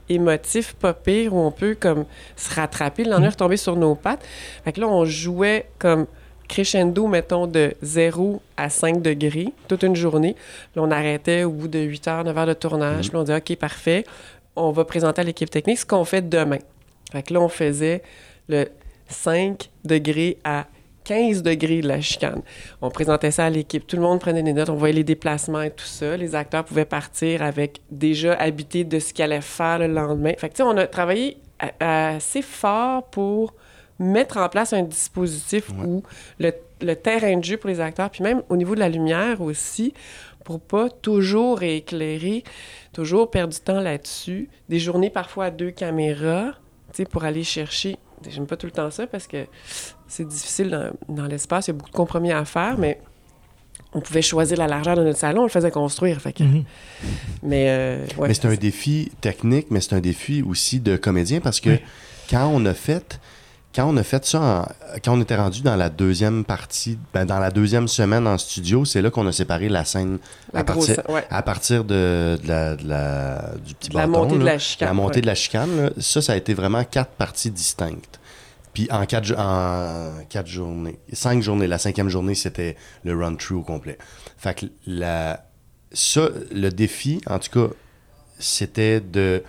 [0.08, 2.04] Émotifs pas pires où on peut comme
[2.36, 4.24] se rattraper, le lendemain retomber sur nos pattes?
[4.64, 6.06] Fait que là, on jouait comme
[6.48, 10.34] crescendo, mettons, de 0 à 5 degrés toute une journée.
[10.74, 13.06] Là, on arrêtait au bout de 8 heures, 9 heures de tournage.
[13.06, 13.10] Mhm.
[13.10, 14.04] Puis on dit, OK, parfait,
[14.56, 16.58] on va présenter à l'équipe technique ce qu'on fait demain.
[17.12, 18.02] Fait que là, on faisait
[18.48, 18.66] le
[19.08, 20.66] 5 degrés à
[21.08, 22.42] 15 degrés de la chicane.
[22.82, 23.86] On présentait ça à l'équipe.
[23.86, 24.68] Tout le monde prenait des notes.
[24.68, 26.18] On voyait les déplacements et tout ça.
[26.18, 30.32] Les acteurs pouvaient partir avec déjà habité de ce qu'ils allaient faire le lendemain.
[30.36, 31.38] Fait que, tu sais, on a travaillé
[31.80, 33.54] assez fort pour
[33.98, 35.86] mettre en place un dispositif Ouais.
[35.86, 36.02] où
[36.38, 39.40] le, le terrain de jeu pour les acteurs, puis même au niveau de la lumière
[39.40, 39.94] aussi,
[40.44, 42.44] pour pas toujours éclairer,
[42.92, 44.50] toujours perdre du temps là-dessus.
[44.68, 46.52] Des journées parfois à deux caméras,
[46.92, 47.96] tu sais, pour aller chercher.
[48.28, 49.46] J'aime pas tout le temps ça parce que
[50.08, 50.70] c'est difficile
[51.08, 53.00] dans, dans l'espace, il y a beaucoup de compromis à faire, mais
[53.92, 56.20] on pouvait choisir la largeur de notre salon, on le faisait construire.
[56.20, 56.64] Fait que- Mhm.
[57.42, 58.28] Mais, euh, ouais.
[58.28, 61.80] mais c'est un défi technique, mais c'est un défi aussi de comédien parce que Oui.
[62.30, 63.20] quand on a fait.
[63.74, 67.26] Quand on a fait ça, en- quand on était rendu dans la deuxième partie, ben,
[67.26, 70.18] dans la deuxième semaine en studio, c'est là qu'on a séparé la scène
[70.54, 71.24] la à partir, grosse- ouais.
[71.30, 74.24] à partir de, de la, de la- du petit La bâton.
[74.24, 74.88] montée de la chicane.
[74.88, 75.20] La montée ouais.
[75.20, 78.17] de la chicane, là, ça, ça a été vraiment quatre parties distinctes.
[78.78, 83.62] Puis en quatre, en quatre journées, cinq journées, la cinquième journée, c'était le run-through au
[83.64, 83.98] complet.
[84.36, 85.48] Fait que la,
[85.90, 87.74] ça, le défi, en tout cas,
[88.38, 89.42] c'était de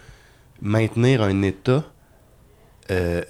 [0.64, 1.84] maintenir un état
[2.90, 3.22] euh,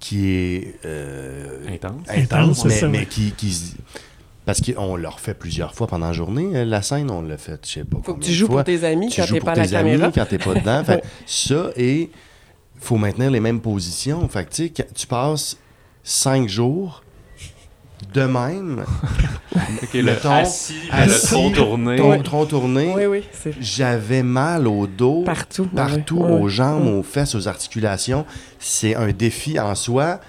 [0.00, 2.08] qui est euh, Intense.
[2.08, 3.74] intense, mais, mais qui, qui se-
[4.44, 7.64] Parce qu'on l'a refait plusieurs fois pendant la journée, euh, la scène, on l'a fait,
[7.64, 8.56] je sais pas Faut que combien tu de joues fois.
[8.56, 10.10] pour tes amis Tu quand joues t'es pour pas à la tes amis caméra.
[10.12, 10.82] quand t'es pas dedans.
[10.84, 12.10] Fait ça, et
[12.80, 14.26] faut maintenir les mêmes positions.
[14.28, 15.56] Fait que, tu sais, quand tu passes
[16.04, 17.02] cinq jours
[18.14, 18.84] de même,
[19.94, 21.96] le assis, le assis, tronc tourné.
[21.96, 25.66] ton tronc tourné, Oui, oui, c'est j'avais mal au dos, partout.
[25.66, 26.40] partout, Ouais, ouais.
[26.40, 26.92] aux jambes, Ouais.
[26.92, 28.24] aux fesses, aux articulations.
[28.60, 30.20] C'est un défi en soi.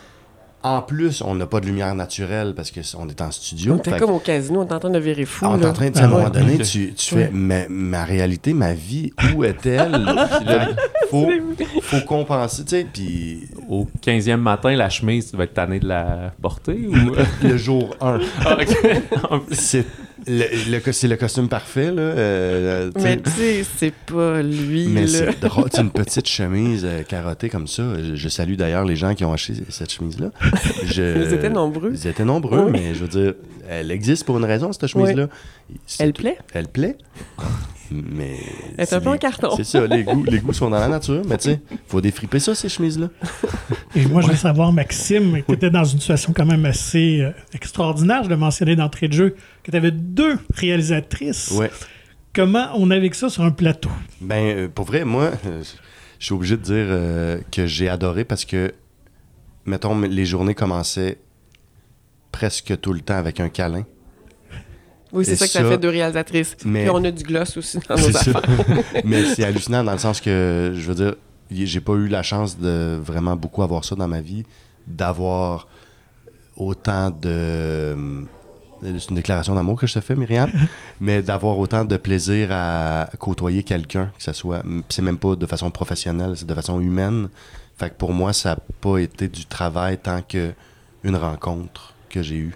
[0.62, 3.74] En plus, on n'a pas de lumière naturelle parce qu'on est en studio.
[3.76, 5.46] On était Fait comme au casino, on est en train de virer fou.
[5.48, 7.30] Ah, on est en train de, sais, à un Ah moment donné, tu, tu fais,
[7.32, 9.92] mais ma réalité, ma vie, où est-elle?
[10.46, 10.68] Là,
[11.10, 11.30] faut,
[11.82, 15.88] faut compenser, tu sais, puis Au 15e matin, la chemise, tu vas être tanné de
[15.88, 17.14] la porter ou?
[17.48, 18.58] le jour 1, Ah,
[19.52, 19.86] c'est
[20.28, 22.02] le, le co- c'est le costume parfait, là.
[22.02, 23.08] euh, tu sais.
[23.16, 27.68] Mais tu sais, c'est pas lui, Mais c'est drôle, une petite chemise euh, carottée comme
[27.68, 27.84] ça.
[28.04, 30.32] Je, je salue d'ailleurs les gens qui ont acheté cette chemise-là.
[30.84, 31.92] Ils étaient nombreux.
[31.94, 32.72] Ils étaient nombreux, Oui.
[32.72, 33.34] mais je veux dire,
[33.70, 35.28] elle existe pour une raison, cette chemise-là.
[36.00, 36.38] Elle plaît?
[36.54, 36.98] Elle plaît.
[37.92, 38.38] Mais.
[38.78, 39.56] Elle est un peu en carton.
[39.56, 42.40] C'est ça, les goûts, les goûts sont dans la nature, mais tu sais, faut défriper
[42.40, 43.10] ça, ces chemises-là.
[43.96, 47.32] Et moi, je veux savoir, Maxime, tu étais dans une situation quand même assez euh,
[47.54, 48.24] extraordinaire.
[48.24, 51.52] Je l'ai mentionné d'entrée de jeu, que tu avais deux réalisatrices.
[51.52, 51.72] Ouais.
[52.34, 53.90] Comment on navigue ça sur un plateau?
[54.22, 55.64] Ben, euh, pour vrai, moi, euh,
[56.20, 58.74] je suis obligé de dire euh, que j'ai adoré parce que,
[59.66, 61.18] mettons, les journées commençaient
[62.32, 63.86] presque tout le temps avec un câlin.
[65.12, 66.56] Oui, c'est ça que ça ça, fait deux réalisatrices.
[66.66, 68.42] mais- Puis on a du gloss aussi dans nos affaires.
[69.04, 71.16] Mais c'est hallucinant dans le sens que, je veux dire,
[71.52, 74.44] j'ai pas eu la chance de vraiment beaucoup avoir ça dans ma vie,
[74.86, 75.68] d'avoir
[76.56, 77.18] autant de.
[77.28, 78.22] euh,
[78.84, 80.50] C'est une déclaration d'amour que je te fais, Myriam,
[81.02, 84.64] mais d'avoir autant de plaisir à côtoyer quelqu'un, que ce soit.
[84.90, 87.30] C'est même pas de façon professionnelle, c'est de façon humaine.
[87.78, 90.52] Fait que pour moi, ça n'a pas été du travail tant que
[91.04, 92.54] une rencontre que j'ai eue.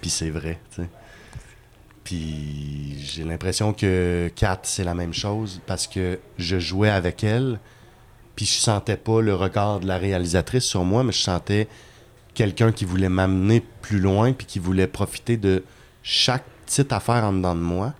[0.00, 0.88] Puis c'est vrai, tu sais.
[2.08, 7.60] Puis j'ai l'impression que Kat, c'est la même chose parce que je jouais avec elle,
[8.34, 11.68] puis je sentais pas le regard de la réalisatrice sur moi, mais je sentais
[12.32, 15.64] quelqu'un qui voulait m'amener plus loin, puis qui voulait profiter de
[16.02, 17.92] chaque petite affaire en dedans de moi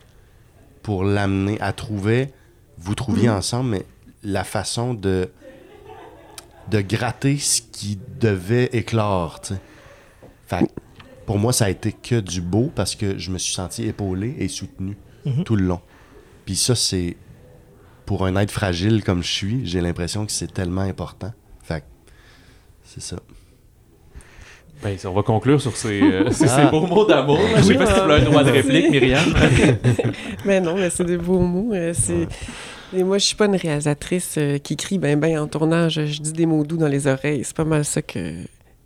[0.83, 2.33] pour l'amener à trouver,
[2.79, 3.85] vous trouviez ensemble, mais
[4.23, 5.31] la façon de,
[6.71, 9.43] de gratter ce qui devait éclore.
[10.47, 10.71] Fait que
[11.29, 14.35] pour moi, ça a été que du beau parce que je me suis senti épaulé
[14.39, 15.45] et soutenu Mhm.
[15.45, 15.81] tout le long.
[16.47, 17.19] Puis ça, c'est
[18.07, 21.31] pour un être fragile comme je suis, j'ai l'impression que c'est tellement important.
[21.63, 21.85] Fait que
[22.83, 23.17] c'est ça.
[24.83, 26.71] Ben, on va conclure sur ces, euh, ces- ces Ah.
[26.71, 27.39] beaux mots d'amour.
[27.57, 29.25] Je sais pas si tu voulais un droit de réplique, Myriam.
[30.47, 31.75] mais non, mais c'est des beaux mots.
[31.75, 32.27] euh, c'est...
[32.97, 36.01] Et moi, je suis pas une réalisatrice euh, qui crie ben ben en tournage.
[36.07, 37.43] Je dis des mots doux dans les oreilles.
[37.45, 38.33] C'est pas mal ça que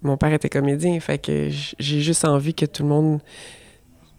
[0.03, 0.99] mon père était comédien.
[1.01, 3.21] Fait que j'ai juste envie que tout le monde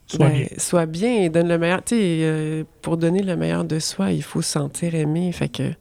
[0.07, 0.47] Soit ben, bien.
[0.57, 1.83] soit bien et donne le meilleur.
[1.83, 5.31] Tu sais, euh, pour donner le meilleur de soi, il faut se sentir aimé.
[5.31, 5.73] Fait que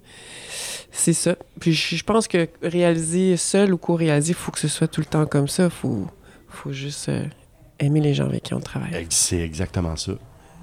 [0.90, 1.34] c'est ça.
[1.60, 5.06] Puis je pense que réaliser seul ou co-réaliser, il faut que ce soit tout le
[5.06, 5.70] temps comme ça.
[5.70, 6.06] faut,
[6.48, 7.24] faut juste euh,
[7.80, 9.06] aimer les gens avec qui on travaille.
[9.10, 10.12] C'est exactement ça.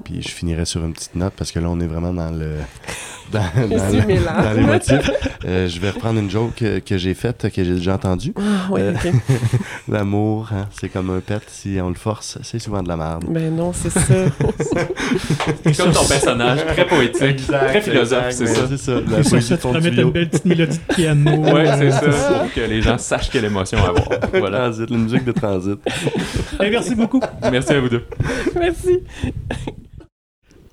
[0.03, 2.53] Puis je finirai sur une petite note parce que là, on est vraiment dans le.
[3.31, 4.43] dans, dans suis le- mélange.
[4.43, 5.11] dans les motifs.
[5.45, 8.33] Euh, je vais reprendre une joke que, que j'ai faite, que j'ai déjà entendue.
[8.37, 9.13] Ah, ouais, Euh, ok.
[9.87, 11.41] L'amour, hein, c'est comme un pet.
[11.47, 13.25] Si on le force, c'est souvent de la merde.
[13.29, 14.13] Ben non, c'est ça.
[15.65, 18.61] Et Comme ton personnage, très poétique, très philosophe, c'est ça.
[18.67, 18.93] C'est ça.
[18.93, 21.31] Et La sur ça, tu mettre une belle petite mélodie de piano.
[21.53, 24.07] Ouais, c'est euh, ça, pour que les gens sachent quelle émotion avoir.
[24.33, 24.59] Voilà.
[24.69, 25.79] Transit, la musique de transit.
[26.59, 27.21] Ben, merci beaucoup.
[27.51, 28.05] Merci à vous deux.
[28.55, 28.99] Merci.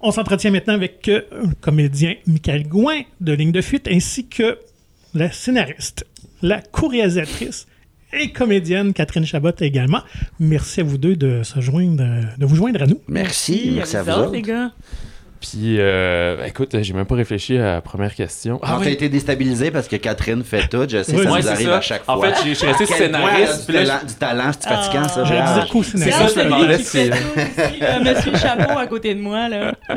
[0.08, 4.56] On s'entretient maintenant avec euh, le comédien Michael Gouin de Ligne de fuite ainsi que
[5.14, 6.06] la scénariste,
[6.42, 7.66] la co-réalisatrice
[8.12, 10.02] et comédienne Catherine Chabot également.
[10.38, 13.00] Merci à vous deux de se joindre, euh, de vous joindre à nous.
[13.08, 14.32] Merci, merci à vous autres.
[14.32, 14.70] les gars.
[15.50, 18.59] Puis, euh, écoute, j'ai même pas réfléchi à la première question.
[18.62, 20.85] Ah, t'as été déstabilisé parce que Catherine fait tout.
[20.88, 21.22] Je sais, Oui.
[21.24, 21.76] ça Ouais, nous c'est arrive ça.
[21.76, 22.32] à chaque En fois.
[22.32, 23.66] fait, j'ai- je suis resté quel point scénariste.
[23.66, 25.24] Du, talent, du talent, c'est fatigant, ça?
[25.24, 25.54] Gérard?
[25.54, 26.18] dire C'est co-scénariste.
[26.18, 29.72] ça, je me demandais si- fait Monsieur Chapeau à côté de moi, là.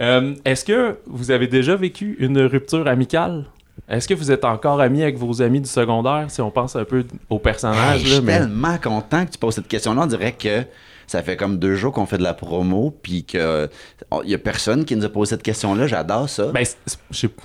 [0.00, 3.44] Euh, Est-ce que vous avez déjà vécu une rupture amicale?
[3.88, 6.84] Est-ce que vous êtes encore amis avec vos amis du secondaire, si on pense un
[6.84, 8.00] peu au personnage?
[8.00, 10.02] Hey, je suis mais- tellement content que tu poses cette question-là.
[10.02, 10.62] On dirait que
[11.06, 13.68] ça fait comme deux jours qu'on fait de la promo, puis qu'il
[14.24, 15.86] y a personne qui nous a posé cette question-là.
[15.86, 16.46] J'adore ça.
[16.52, 16.64] Ben,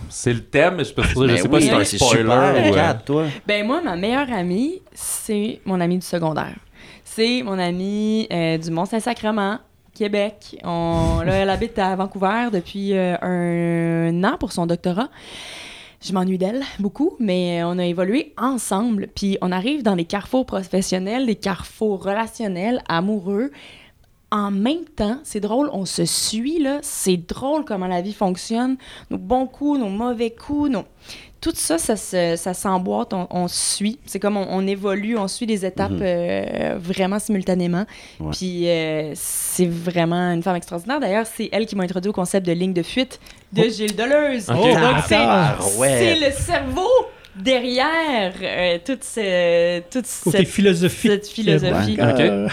[0.09, 2.21] c'est- le thème, mais je, peux- je Ben sais pas si c'est un c'est spoiler
[2.21, 2.71] super.
[2.71, 2.75] ou...
[2.75, 3.23] euh, toi.
[3.45, 6.55] Ben moi, ma meilleure amie, c'est mon amie du secondaire.
[7.03, 9.59] C'est mon amie euh, du Mont-Saint-Sacrement,
[9.95, 10.57] Québec.
[10.63, 15.09] On, là, elle habite à Vancouver depuis euh, un an pour son doctorat.
[15.99, 19.07] Je m'ennuie d'elle beaucoup, mais on a évolué ensemble.
[19.15, 23.51] Puis on arrive dans les carrefours professionnels, les carrefours relationnels, amoureux.
[24.29, 26.79] En même temps, c'est drôle, on se suit, là.
[26.81, 28.77] C'est drôle comment la vie fonctionne.
[29.09, 30.83] Nos bons coups, nos mauvais coups, nos...
[31.39, 33.99] tout ça, ça, se- ça s'emboîte, on, suit.
[34.05, 35.99] C'est comme on, on évolue, on suit les étapes Mhm.
[36.01, 37.85] euh, vraiment simultanément.
[38.19, 38.31] Ouais.
[38.31, 40.99] Puis euh, c'est vraiment une femme extraordinaire.
[40.99, 43.19] D'ailleurs, c'est elle qui m'a introduit au concept de ligne de fuite
[43.53, 43.69] de Oh.
[43.71, 44.49] Gilles Deleuze.
[44.49, 44.55] Ok.
[44.55, 45.97] Donc, c'est Ah, ouais.
[46.19, 46.89] c'est le cerveau
[47.41, 51.09] derrière euh, toute, ce- toute cette, philosophie.
[51.99, 52.47] Euh,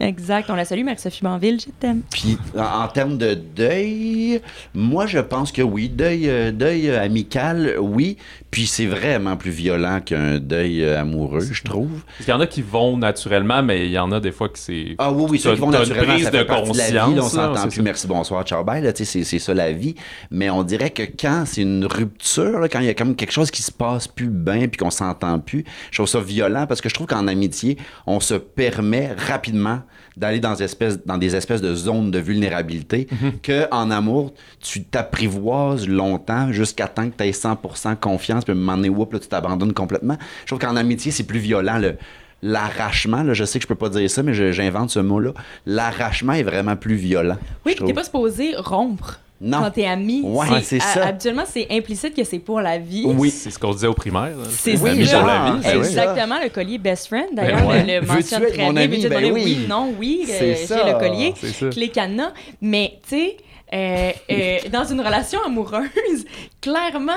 [0.00, 0.50] Exact.
[0.50, 2.02] On la salue, Marie-Sophie Banville, je t'aime.
[2.10, 4.40] Puis en, en termes de deuil,
[4.74, 8.16] moi je pense que oui, deuil, euh, deuil euh, amical, oui.
[8.50, 12.02] Puis c'est vraiment plus violent qu'un deuil euh, amoureux, je trouve.
[12.06, 14.48] Parce qu'il y en a qui vont naturellement, mais il y en a des fois
[14.48, 14.94] que c'est.
[14.98, 16.94] Ah oui, oui, ceux qui vont naturellement, prise ça fait de partie de la vie,
[16.94, 17.82] là, on conscience, s'entend plus, ça.
[17.82, 19.94] merci, bonsoir, ciao, bye, là, c'est c'est ça la vie.
[20.30, 23.32] Mais on dirait que quand c'est une rupture, là, quand il y a comme quelque
[23.32, 26.80] chose qui se passe plus bien, puis qu'on s'entend plus, je trouve ça violent, parce
[26.80, 27.76] que je trouve qu'en amitié,
[28.06, 29.82] on se permet rapidement
[30.16, 33.32] d'aller dans, espèces- dans des espèces de zones de vulnérabilité, Mhm.
[33.42, 38.56] que en amour, tu t'apprivoises longtemps jusqu'à temps que tu aies 100% confiance, puis à
[38.56, 40.16] un moment donné, whoop, là, tu t'abandonnes complètement.
[40.42, 41.96] Je trouve qu'en amitié, c'est plus violent, le
[42.42, 45.32] l'arrachement, là, je sais que je peux pas dire ça, mais j'invente ce mot-là.
[45.64, 47.36] L'arrachement est vraiment plus violent.
[47.64, 49.58] Oui, t'es pas supposé rompre Non.
[49.60, 50.22] quand t'es ami.
[50.24, 51.06] Ouais, c'est ça.
[51.08, 53.04] Habituellement, c'est implicite que c'est pour la vie.
[53.06, 53.30] Oui.
[53.30, 54.32] C'est ce qu'on disait au primaire.
[54.50, 55.18] C'est Oui, Ami ça.
[55.18, 55.58] pour la vie.
[55.62, 55.86] c'est vrai.
[55.88, 57.26] Exactement, le collier best friend.
[57.34, 58.00] D'ailleurs, ouais.
[58.00, 58.82] le, mentionne être très mon bien.
[58.82, 59.02] ami?
[59.06, 59.30] Ben mon ami?
[59.32, 59.42] oui.
[59.44, 60.84] Oui, non, oui, C'est euh, j'ai ça.
[60.92, 61.34] le collier.
[61.42, 61.68] Ça.
[61.68, 62.32] Clé cadenas.
[62.62, 63.36] Mais, tu sais,
[63.74, 66.24] euh, euh, dans une relation amoureuse,
[66.60, 67.12] clairement,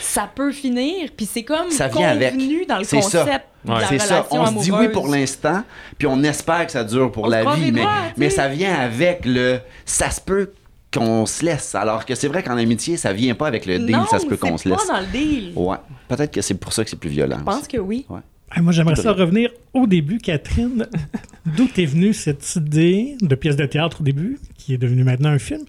[0.00, 1.08] ça peut finir.
[1.16, 2.34] Puis c'est comme Ça vient avec.
[2.68, 3.20] dans le C'est ça.
[3.20, 3.80] concept Ouais.
[3.80, 4.26] la C'est ça.
[4.32, 5.62] On se dit oui pour l'instant,
[5.96, 7.72] puis on espère que ça dure pour On la vie,
[8.16, 9.60] mais, ça vient avec le.
[9.84, 10.50] Ça se peut
[10.92, 11.74] qu'on se laisse.
[11.74, 14.26] Alors que c'est vrai qu'en amitié, ça vient pas avec le deal, non, ça se
[14.26, 14.86] peut qu'on se c'est laisse.
[14.86, 15.52] pas dans le deal.
[15.56, 15.76] Ouais.
[16.08, 17.38] Peut-être que c'est pour ça que c'est plus violent.
[17.38, 18.06] Je pense que oui.
[18.54, 20.86] Ah, Moi, j'aimerais ça revenir au début, Catherine.
[21.46, 25.30] D'où est venue cette idée de pièce de théâtre au début, qui est devenue maintenant
[25.30, 25.62] un film?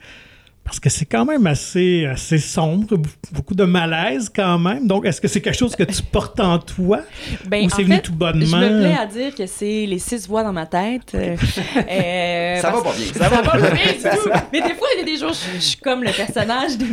[0.65, 2.97] Parce que c'est quand même assez, assez sombre,
[3.34, 4.88] beaucoup de malaise quand même.
[4.88, 7.02] Donc, est-ce que c'est quelque chose que tu portes en toi?
[7.47, 8.45] Ben, Ou c'est en venu fait, tout bonnement?
[8.45, 11.12] Je me plais à dire que c'est les six voix dans ma tête.
[11.15, 11.36] euh,
[11.91, 13.06] euh, Ça va pas bien.
[13.13, 14.30] Ça va pas bien du tout.
[14.54, 16.86] Mais des fois, il y a des jours, je, je suis comme le personnage de,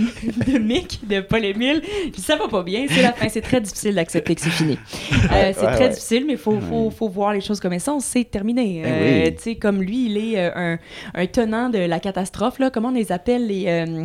[0.52, 1.80] de Mick de Paul Émile.
[2.12, 2.86] Puis ça va pas bien.
[2.90, 3.28] C'est la fin.
[3.28, 4.78] C'est très difficile d'accepter que c'est fini.
[5.32, 5.88] Euh, c'est Ouais, très ouais.
[5.90, 8.00] difficile, mais il faut, faut, faut voir les choses comme elles sont.
[8.00, 8.82] C'est terminé.
[8.82, 9.34] Ben Euh, oui.
[9.36, 10.76] Tu sais, comme lui, il est un,
[11.14, 12.58] un tenant de la catastrophe.
[12.58, 12.70] Là.
[12.70, 13.59] Comment on les appelle les.
[13.68, 14.04] Euh,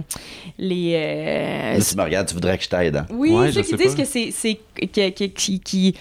[0.58, 2.96] les euh, Là, tu me regardes, tu voudrais que je t'aide.
[2.98, 3.06] hein?
[3.12, 4.02] oui, Ouais, ceux qui disent pas.
[4.04, 4.30] que c'est.
[4.32, 5.96] c'est que- que- qui, qui,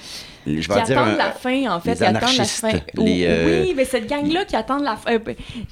[0.47, 1.91] Je vais qui dire attendent un- la fin, en fait.
[1.93, 2.73] les qui attendent la fin.
[2.99, 5.13] les, euh, Oui, mais cette gang-là qui attendent la fin.
[5.15, 5.19] euh,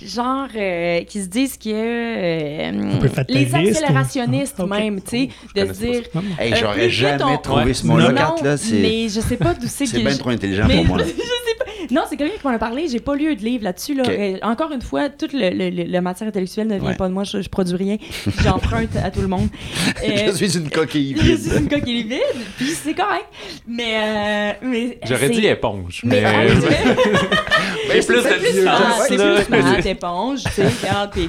[0.03, 1.69] genre, euh, qui se disent que.
[1.71, 6.03] euh, les fataliste, accélérationnistes, ou- Ah, même, tu sais, de se dire.
[6.39, 7.75] Hey, j'aurais jamais trouvé Ouais.
[7.75, 8.57] ce mot-là, là.
[8.57, 10.99] C'est mais je sais pas d'où c'est c'est bien trop intelligent mais- pour moi.
[11.03, 11.52] je sais.
[11.91, 12.89] Non, c'est quelqu'un qui m'en a parlé.
[12.89, 13.95] J'ai pas lu de livre là-dessus.
[13.95, 14.05] Là.
[14.09, 16.97] Euh, encore une fois, toute le, le- le- la matière intellectuelle ne vient Ouais.
[16.97, 17.25] pas de moi.
[17.25, 17.97] Je, je produis rien.
[18.43, 19.49] J'emprunte à tout le monde.
[20.05, 21.53] Je Euh, suis une coquille je suis vide.
[21.63, 22.21] une coquille vide,
[22.57, 23.27] puis c'est correct.
[23.67, 26.03] Mais, euh, mais J'aurais dit éponge.
[26.05, 26.45] Mais, Mais, ah,
[27.89, 31.29] mais plus de plus smart, éponge, tu sais, regarde, puis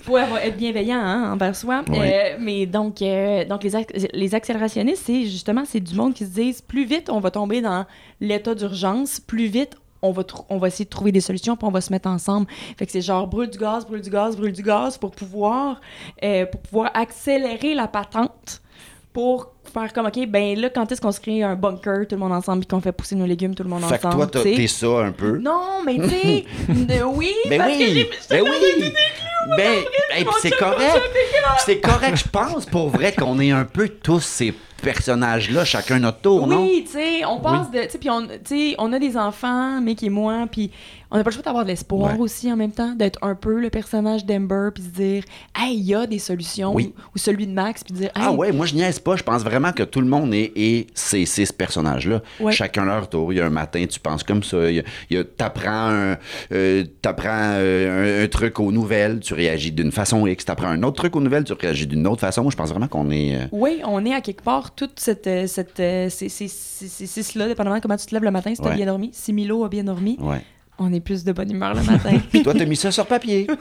[0.00, 1.82] faut avoir- être bienveillant hein, envers soi.
[1.90, 6.24] Euh, mais donc, euh, donc les, ac- les accélérationnistes, c'est justement, c'est du monde qui
[6.24, 7.86] se disent, plus vite on va tomber dans
[8.20, 9.72] l'état d'urgence, plus vite
[10.04, 12.46] on va, on va essayer de trouver des solutions, puis on va se mettre ensemble.
[12.78, 15.80] Fait que c'est genre brûle du gaz, brûle du gaz, brûle du gaz pour pouvoir,
[16.22, 18.60] euh, pour pouvoir accélérer la patente
[19.12, 22.20] pour faire comme, OK, ben là, quand est-ce qu'on se crée un bunker, tout le
[22.20, 24.26] monde ensemble, puis qu'on fait pousser nos légumes, tout le monde Fait que ensemble, toi,
[24.26, 24.56] t'as- tu sais?
[24.56, 25.38] t'es ça un peu.
[25.38, 26.44] Non, mais tu sais,
[27.04, 28.50] oui, Ben parce que oui, j'ai- ben oui.
[29.56, 31.00] Ben, hey, puis c'est correct.
[31.64, 34.52] C'est correct, je pense pour vrai qu'on est un peu tous ces
[34.84, 36.62] personnages-là, chacun notre tour, non?
[36.62, 37.80] Oui, tu sais, on passe de.
[37.90, 37.98] Tu
[38.46, 40.70] sais, on, on a des enfants, Mick et moi, puis
[41.10, 42.18] on n'a pas le choix d'avoir de l'espoir Ouais.
[42.18, 45.24] aussi en même temps, d'être un peu le personnage d'Ember, puis se dire,
[45.56, 46.92] hey, il y a des solutions, Oui.
[46.96, 49.14] ou, ou celui de Max, puis dire, hey, Ah ouais, moi je niaise pas.
[49.16, 52.20] Je pense vraiment que tout le monde est, est ces six personnages-là.
[52.40, 52.52] Ouais.
[52.52, 53.32] Chacun leur tour.
[53.32, 54.68] Il y a un matin, tu penses comme ça.
[54.70, 56.16] Il y a, a- t'apprends un,
[56.52, 60.44] euh, euh, un, un truc aux nouvelles, tu réagis d'une façon X.
[60.44, 62.48] T'apprends un autre truc aux nouvelles, tu réagis d'une autre façon.
[62.50, 63.36] Je pense vraiment qu'on est.
[63.36, 66.88] euh, Oui, on est à quelque part toute cette, euh, cette euh, ces, ces, ces,
[66.88, 68.76] ces six-là, dépendamment de comment tu te lèves le matin, si t'as Ouais.
[68.76, 70.42] bien dormi, si Milo a bien dormi, Ouais.
[70.78, 72.18] on est plus de bonne humeur le matin.
[72.30, 73.46] Puis toi, t'as mis ça sur papier.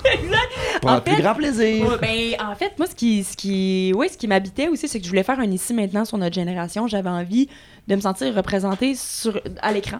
[0.81, 1.85] Pour En plus fait- grand plaisir.
[1.87, 4.99] Ouais, ben, en fait, moi, ce qui, ce qui, ouais, ce qui m'habitait aussi, c'est
[4.99, 6.87] que je voulais faire un ici maintenant sur notre génération.
[6.87, 7.47] J'avais envie
[7.87, 9.99] de me sentir représentée sur, à l'écran,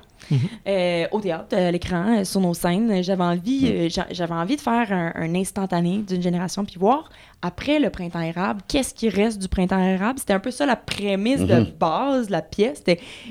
[0.68, 3.02] Euh, au théâtre, à l'écran, sur nos scènes.
[3.04, 7.10] J'avais envie, euh, j'a- j'avais envie de faire un, un instantané d'une génération, puis voir
[7.44, 10.18] après le printemps érable, qu'est-ce qui reste du printemps érable?
[10.18, 11.72] C'était un peu ça la prémisse de Mhm.
[11.80, 12.82] base, de la pièce.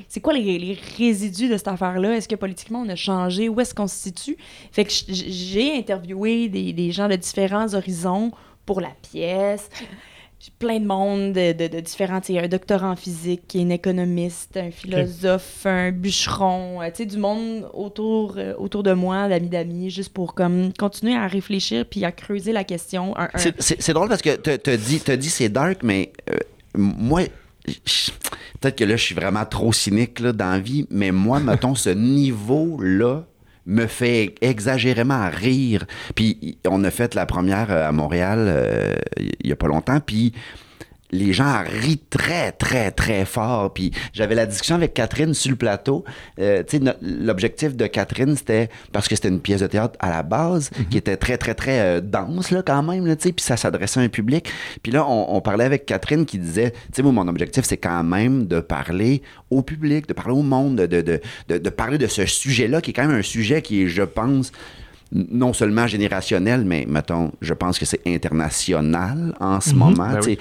[0.08, 2.14] C'est quoi les, les résidus de cette affaire-là?
[2.16, 3.48] Est-ce que politiquement on a changé?
[3.48, 4.36] Où est-ce qu'on se situe?
[4.70, 8.30] Fait que j- j'ai interviewé des, des gens de différents horizons
[8.66, 9.68] pour la pièce.
[10.58, 15.66] Plein de monde de, de, de différents, un docteur en physique, un économiste, un philosophe,
[15.66, 20.12] un bûcheron, euh, tu sais, du monde autour, euh, autour de moi, d'amis d'amis, juste
[20.12, 23.16] pour comme continuer à réfléchir puis à creuser la question.
[23.16, 23.28] Un-
[23.58, 26.36] C'est- drôle parce que t'as dit, t'as dit c'est dark, mais euh,
[26.76, 27.22] moi,
[28.60, 31.74] peut-être que là, je suis vraiment trop cynique là, dans la vie, mais moi, mettons,
[31.74, 33.24] ce niveau-là
[33.66, 35.84] me fait exagérément rire.
[36.14, 40.00] Puis on a fait la première euh, à Montréal euh, il y a pas longtemps,
[40.00, 40.32] puis
[41.12, 43.72] les gens rient très, très, très fort.
[43.74, 46.04] Puis j'avais la discussion avec Catherine sur le plateau.
[46.40, 49.94] Euh, tu sais, no- l'objectif de Catherine, c'était, parce que c'était une pièce de théâtre
[50.00, 53.32] à la base, qui était très, très, très euh, dense, là, quand même, là, puis
[53.38, 54.48] ça s'adressait à un public.
[54.82, 57.76] Puis là, on, on parlait avec Catherine qui disait, tu sais, moi, mon objectif, c'est
[57.76, 61.70] quand même de parler au public, de parler au monde, de, de, de, de- de
[61.70, 64.50] parler de ce sujet-là, qui est quand même un sujet qui est, je pense,
[65.14, 69.76] non seulement générationnel, mais mettons, je pense que c'est international en ce Mhm.
[69.78, 70.08] moment.
[70.12, 70.38] Ben oui.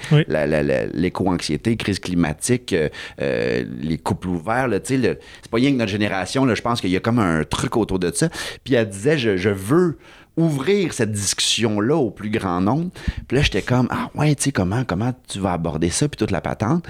[0.94, 2.88] L'éco-anxiété, crise climatique, euh,
[3.20, 5.18] euh, les couples ouverts, c'est
[5.50, 7.98] pas rien que notre génération, là, je pense qu'il y a comme un truc autour
[7.98, 8.28] de ça.
[8.64, 9.98] Puis elle disait, je, je veux
[10.36, 12.90] ouvrir cette discussion-là au plus grand nombre.
[13.28, 16.16] Puis là, j'étais comme, ah ouais, tu sais, comment, comment tu vas aborder ça, puis
[16.16, 16.86] toute la patente.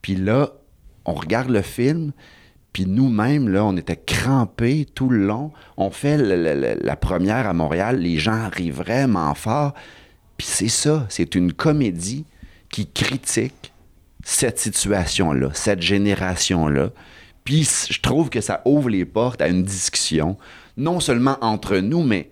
[0.00, 0.50] Puis là,
[1.04, 2.12] on regarde le film,
[2.72, 5.52] puis nous-mêmes, là, on était crampés tout le long.
[5.76, 9.74] On fait la première à Montréal, les gens arrivent vraiment fort.
[10.38, 12.24] Puis c'est ça, c'est une comédie
[12.70, 13.72] qui critique
[14.24, 16.90] cette situation-là, cette génération-là.
[17.44, 20.38] Puis je trouve que ça ouvre les portes à une discussion,
[20.76, 22.30] non seulement entre nous, mais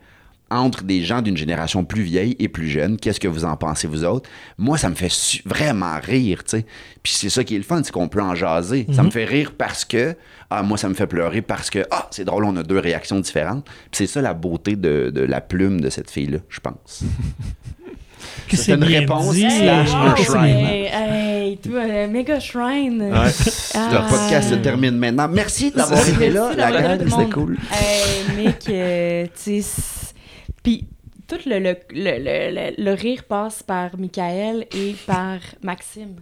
[0.51, 2.97] entre des gens d'une génération plus vieille et plus jeune.
[2.97, 4.29] Qu'est-ce que vous en pensez, vous autres?
[4.59, 5.13] Moi, ça me fait
[5.45, 6.67] vraiment rire, tu sais.
[7.03, 8.87] Puis c'est ça qui est le fun, c'est qu'on peut en jaser.
[8.93, 10.17] Ça me fait rire parce que,
[10.51, 13.21] ah, moi, ça me fait pleurer parce que, ah, c'est drôle, on a deux réactions
[13.21, 13.65] différentes.
[13.65, 17.03] Puis c'est ça la beauté de, de la plume de cette fille-là, je pense.
[18.53, 19.49] C'est une réponse dit.
[19.51, 20.45] slash un C'est shrine.
[20.45, 23.11] Hey, hey, toi, euh, méga shrine.
[23.15, 23.27] Ah.
[23.27, 25.29] Le podcast se termine maintenant.
[25.29, 27.57] Merci d'avoir été là, la gang, c'était cool.
[27.73, 30.00] Hey, mec, euh, tu sais,
[30.63, 30.87] Puis
[31.27, 36.17] tout le, le, le, le, rire passe par Michael et par Maxime.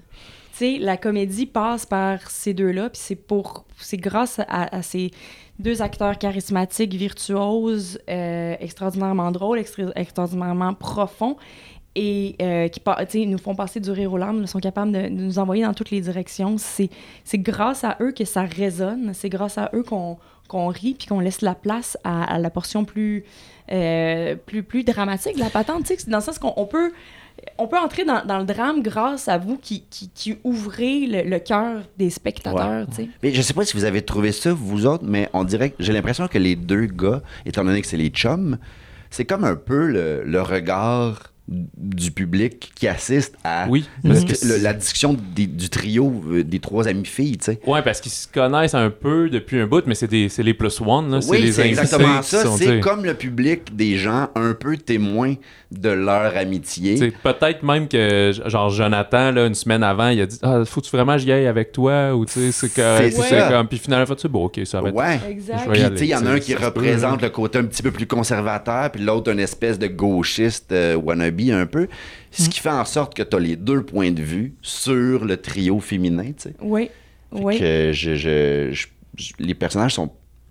[0.52, 5.12] Tu sais, la comédie passe par ces deux-là, puis c'est pour, c'est grâce à, ces
[5.58, 11.36] deux acteurs charismatiques, virtuoses, euh, extraordinairement drôles, extra- extraordinairement profonds,
[11.94, 15.38] et euh, qui nous font passer du rire aux larmes, sont capables de, de nous
[15.38, 16.56] envoyer dans toutes les directions.
[16.58, 16.90] C'est
[17.38, 21.20] grâce à eux que ça résonne, c'est grâce à eux qu'on qu'on rit puis qu'on
[21.20, 23.24] laisse la place à, à la portion plus,
[23.70, 25.84] euh, plus, plus dramatique de la patente.
[26.08, 26.90] Dans le sens qu'on on peut,
[27.58, 31.22] on peut entrer dans, dans le drame grâce à vous qui, qui, qui ouvrez le,
[31.28, 32.86] le cœur des spectateurs.
[32.88, 33.08] tu sais.
[33.22, 35.76] Mais je sais pas si vous avez trouvé ça, vous autres, mais on dirait que
[35.80, 38.58] j'ai l'impression que les deux gars, étant donné que c'est les chums,
[39.10, 44.40] c'est comme un peu le, le regard du public qui assiste à Oui, parce parce
[44.42, 47.60] que que le- la discussion des- du trio euh, des trois amies filles, tu sais.
[47.66, 50.52] Ouais, parce qu'ils se connaissent un peu depuis un bout, mais c'est des- c'est les
[50.52, 51.20] plus one, là.
[51.28, 52.42] Oui, les c'est invités exactement ça.
[52.44, 55.34] sont, C'est tu comme le public des gens un peu témoins
[55.70, 56.96] de leur amitié.
[56.98, 60.90] tu Peut-être même que, genre, Jonathan, là, une semaine avant, il a dit Ah, faut-tu
[60.94, 62.14] vraiment que j'y aille avec toi?
[62.14, 62.96] Ou tu sais, c'est que.
[62.98, 63.48] C'est tu sais, ça.
[63.48, 63.68] comme.
[63.68, 64.94] Puis finalement, fait, bon, ok, ça va être.
[64.94, 65.18] Ouais.
[65.18, 67.90] Puis, tu il y en a tu un qui représente le côté un petit peu
[67.90, 71.88] plus conservateur, puis l'autre, une espèce de gauchiste euh, wannabe un peu.
[72.30, 72.48] Ce Mm.
[72.48, 75.80] qui fait en sorte que tu as les deux points de vue sur le trio
[75.80, 76.54] féminin, tu sais.
[76.60, 76.90] Oui,
[77.32, 77.58] oui.
[77.58, 80.10] Que je, je- je- je- les personnages sont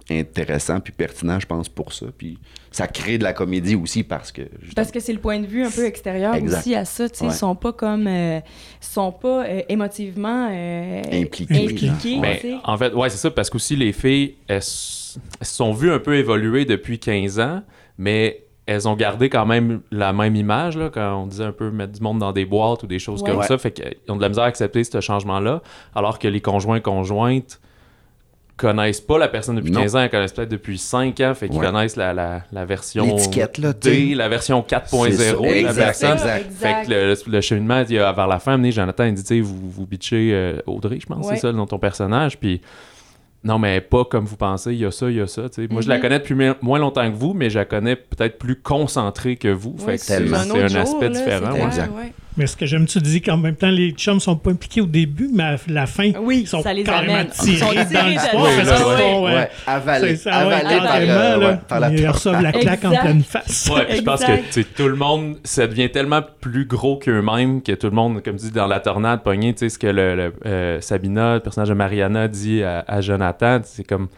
[0.10, 2.06] intéressants puis pertinents, je pense, pour ça.
[2.18, 2.38] Puis
[2.72, 4.44] ça crée de la comédie aussi parce que...
[4.74, 6.60] Parce que c'est le point de vue un peu extérieur Exact.
[6.60, 7.10] aussi à ça.
[7.10, 7.32] tu sais, Ouais.
[7.32, 8.08] Ils sont pas comme.
[8.08, 8.40] euh,
[8.80, 12.20] sont pas euh, émotivement euh, Impliqués.
[12.22, 15.74] Ben, en fait, ouais, c'est ça, parce qu'aussi les filles, elles, s- elles se sont
[15.74, 17.62] vues un peu évoluer depuis 15 ans,
[17.98, 21.72] mais elles ont gardé quand même la même image, là, quand on disait un peu
[21.72, 23.30] mettre du monde dans des boîtes ou des choses Ouais.
[23.32, 23.48] comme Ouais.
[23.48, 25.62] ça, fait qu'ils ont de la misère à accepter ce changement-là,
[25.96, 27.60] alors que les conjoints conjointes
[28.58, 29.82] connaissent pas la personne depuis Non.
[29.82, 31.66] 15 ans, elles connaissent peut-être depuis 5 ans, fait qu'ils Ouais.
[31.68, 33.06] connaissent la, la, la version
[33.60, 33.74] là.
[33.74, 36.12] D, la version 4.0 C'est ça, de la personne.
[36.14, 36.52] exact.
[36.52, 39.22] Fait que le, le cheminement, il y a- vers la fin, amené, Jonathan, il dit,
[39.22, 41.36] tu sais, vous, vous bitchez euh, Audrey, je pense, Ouais.
[41.36, 42.60] c'est ça, dans ton personnage, puis
[43.44, 45.62] non, mais pas comme vous pensez, il y a ça, il y a ça, tu
[45.62, 45.68] sais.
[45.72, 46.02] Moi, je la Mhm.
[46.02, 49.76] connais depuis moins longtemps que vous, mais je la connais peut-être plus concentrée que vous,
[49.80, 50.38] Oui, fait que c'est tellement.
[50.40, 51.54] c'est un, aspect différent.
[51.54, 51.62] ouais.
[51.62, 52.14] ouais.
[52.38, 54.86] Mais ce que j'aime, tu dis qu'en même temps, les chums sont pas impliqués au
[54.86, 57.30] début, mais à la fin, Oui, ils sont ça les carrément amène.
[57.30, 58.44] tirés Ils sont dans tirés l'histoire dedans.
[58.44, 61.58] parce Oui, qu'ils là, sont, Ouais, euh, avalé, c'est ça, ouais, avalé par, euh, ouais,
[61.68, 63.02] par la Ils reçoivent la claque en Exact.
[63.02, 63.70] pleine face.
[63.74, 67.72] Ouais, puis je pense que tout le monde, ça devient tellement plus gros qu'eux-mêmes que
[67.72, 70.34] tout le monde, comme dit dans la tornade poignée, tu sais, ce que le, le,
[70.46, 74.10] euh, Sabina, le personnage de Mariana, dit à, à Jonathan, c'est comme,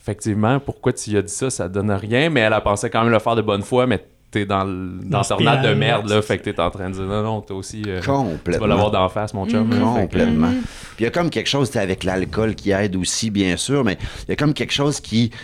[0.00, 3.02] effectivement, pourquoi tu y as dit ça, ça donne rien, mais elle a pensé quand
[3.02, 6.22] même le faire de bonne foi, mais t'es dans, le- dans tornade de merde, là.
[6.22, 7.82] Fait que t'es en train de dire non, non, t'as aussi.
[7.86, 8.66] euh, tu Complètement.
[8.66, 9.66] vas l'avoir d'en face, mon chum.
[9.66, 9.70] Mhm.
[9.70, 10.50] que- Complètement.
[10.50, 13.56] Puis il y a comme quelque chose, tu sais, avec l'alcool qui aide aussi, bien
[13.56, 15.36] sûr, mais il y a comme quelque chose qui, tu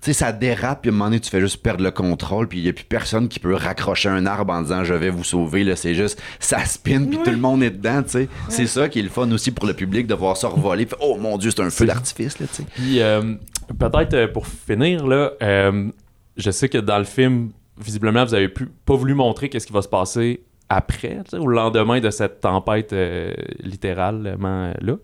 [0.00, 2.58] sais, ça dérape, puis à un moment donné, tu fais juste perdre le contrôle, puis
[2.58, 5.24] il n'y a plus personne qui peut raccrocher un arbre en disant je vais vous
[5.24, 8.28] sauver, là, c'est juste, ça spin, puis tout le monde est dedans, tu sais.
[8.48, 10.96] C'est ça qui est le fun aussi pour le public de voir ça revoler, puis
[11.00, 12.64] oh mon Dieu, c'est un feu d'artifice, là, tu sais.
[12.74, 13.34] Puis euh,
[13.78, 15.88] peut-être euh, pour finir, là, euh,
[16.36, 17.50] je sais que dans le film,
[17.80, 21.98] visiblement, vous avez pu, pas voulu montrer qu'est-ce qui va se passer après, au lendemain
[22.00, 24.94] de cette tempête euh, littéralement euh, là.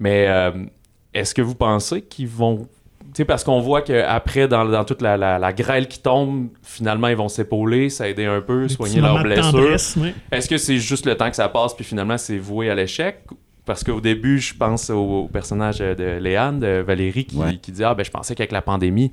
[0.00, 0.52] Mais euh,
[1.14, 2.66] est-ce que vous pensez qu'ils vont.
[3.06, 6.48] Tu sais, parce qu'on voit qu'après, dans, dans toute la, la- la grêle qui tombe,
[6.62, 9.76] finalement, ils vont s'épauler, s'aider un peu, Des soigner leurs blessures.
[10.30, 13.18] Est-ce que c'est juste le temps que ça passe, puis finalement, c'est voué à l'échec?
[13.66, 17.56] Parce qu'au début, je pense au, au personnage de Léane, de Valérie, qui, Ouais.
[17.60, 19.12] qui dit Ah, ben, je pensais qu'avec la pandémie,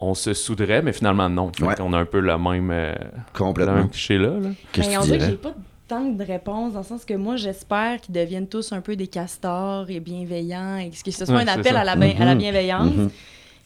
[0.00, 1.50] on se souderait, mais finalement, non.
[1.56, 1.74] Fait Ouais.
[1.74, 3.74] qu'on a un peu le même, euh, le Complètement.
[3.74, 4.30] même cliché là.
[4.38, 4.50] là.
[4.72, 5.30] Qu'est-ce Mais que on tu dirais?
[5.30, 5.54] j'ai pas
[5.86, 9.06] tant de réponses, dans le sens que moi, j'espère qu'ils deviennent tous un peu des
[9.06, 12.34] castors et bienveillants, et que ce soit Ouais, un appel à la, bien- à la
[12.34, 12.40] Mhm.
[12.40, 12.94] bienveillance.
[12.94, 13.10] Mhm.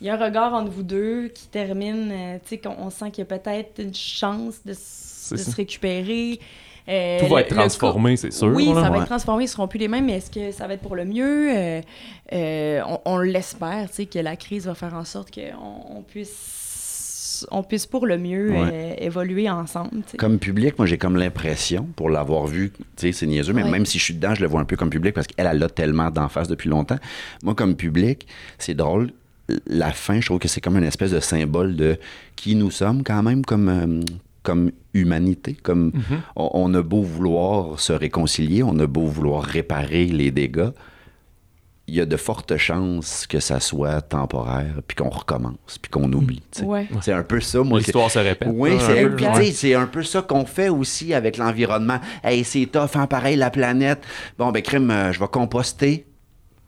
[0.01, 2.91] Il y a un regard entre vous deux qui termine, euh, tu sais, qu'on on
[2.91, 6.41] sent qu'il y a peut-être une chance de, s- se récupérer.
[6.89, 8.49] Euh, Tout va être transformé, c'est sûr.
[8.49, 8.75] Oui, là.
[8.75, 8.99] ça va Ouais.
[8.99, 11.05] être transformé, ils seront plus les mêmes, mais est-ce que ça va être pour le
[11.05, 11.57] mieux?
[11.57, 11.81] Euh,
[12.33, 16.03] euh, on on l'espère, tu sais, que la crise va faire en sorte qu'on on
[16.03, 18.71] puisse, on puisse pour le mieux Ouais.
[18.73, 20.03] euh, évoluer ensemble.
[20.19, 23.71] Comme public, moi, j'ai comme l'impression, pour l'avoir vu, tu sais, c'est niaiseux, mais Ouais.
[23.71, 25.63] même si je suis dedans, je le vois un peu comme public parce qu'elle, elle
[25.63, 26.99] a tellement d'en face depuis longtemps.
[27.45, 28.27] Moi, comme public,
[28.59, 29.11] c'est drôle.
[29.67, 31.99] La fin, je trouve que c'est comme une espèce de symbole de
[32.37, 34.01] qui nous sommes, quand même, comme, euh,
[34.43, 35.55] comme humanité.
[35.63, 36.21] Comme Mhm.
[36.37, 40.71] on, on a beau vouloir se réconcilier, on a beau vouloir réparer les dégâts.
[41.89, 46.11] Il y a de fortes chances que ça soit temporaire, puis qu'on recommence, puis qu'on
[46.13, 46.41] oublie.
[46.63, 46.89] Ouais.
[47.01, 47.81] C'est un peu ça, moi.
[47.81, 48.49] que- L'histoire se répète.
[48.53, 51.99] oui, un peu, c'est un peu ça qu'on fait aussi avec l'environnement.
[52.23, 54.05] Hey, c'est tough, hein, pareil, la planète.
[54.39, 56.07] Bon, ben, crime, euh, je vais composter.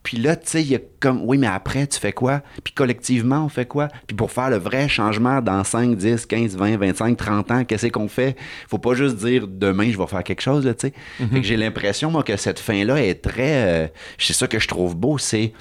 [0.05, 2.43] Puis là, tu sais, il y a comme, oui, mais après, tu fais quoi?
[2.63, 3.87] Puis collectivement, on fait quoi?
[4.05, 7.87] Puis pour faire le vrai changement dans 5, 10, 15, 20, 25, 30 ans, qu'est-ce
[7.87, 8.37] qu'on fait?
[8.69, 10.93] Faut pas juste dire demain, je vais faire quelque chose, tu sais.
[11.17, 13.85] Fait que j'ai l'impression, moi, que cette fin-là est très.
[13.85, 13.87] euh,
[14.19, 15.53] c'est ça que je trouve beau, c'est.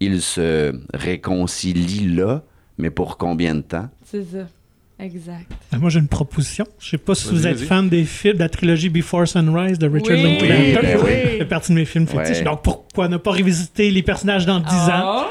[0.00, 2.42] Ils se réconcilient là,
[2.78, 3.88] mais pour combien de temps?
[4.04, 4.46] C'est ça.
[5.02, 5.46] Exact.
[5.72, 6.64] Ben, Moi, j'ai une proposition.
[6.78, 9.88] Je sais pas si vous êtes fan des films de la trilogie Before Sunrise de
[9.88, 10.72] Richard Oui, Linklater.
[10.80, 11.10] ben oui.
[11.10, 12.38] Ça fait partie de mes films fétiches.
[12.38, 12.44] Ouais.
[12.44, 15.16] Donc, pourquoi ne pas revisiter les personnages dans 10 ans?
[15.18, 15.24] Oh,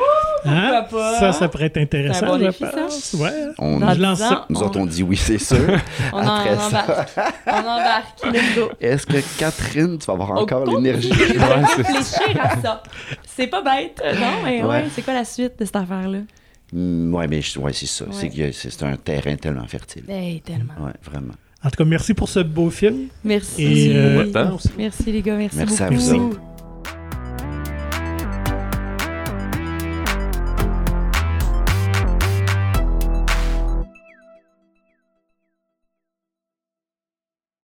[0.43, 0.85] Hein?
[0.89, 1.19] pas?
[1.19, 2.19] Ça, ça pourrait être intéressant.
[2.21, 2.71] C'est bon je défi, ça.
[2.71, 3.13] pense.
[3.13, 3.29] Ouais.
[3.59, 4.45] On, Dans je lance 10 ans, ça.
[4.49, 5.55] nous autres, on dit oui, c'est sûr.
[6.13, 6.83] on, en- Après on ça.
[6.83, 7.09] embarque.
[7.45, 8.23] on embarque.
[8.33, 8.71] Let's go.
[8.81, 11.11] Est-ce que Catherine, tu vas avoir encore l'énergie?
[11.13, 12.83] réfléchir à ça.
[13.25, 14.01] C'est pas bête.
[14.03, 14.85] Non, mais ouais, Ouais.
[14.95, 16.19] c'est quoi la suite de cette affaire-là?
[16.73, 18.05] Mm, ouais, mais je- ouais, c'est ça.
[18.05, 18.51] Ouais.
[18.53, 20.03] C'est un terrain tellement fertile.
[20.07, 20.73] Hey, tellement.
[20.85, 21.33] Ouais, vraiment.
[21.63, 23.07] En tout cas, merci pour ce beau film.
[23.23, 23.63] Merci.
[23.63, 24.31] Et, euh.
[24.77, 26.01] Merci les gars, merci, Merci à beaucoup.
[26.01, 26.41] vous autres.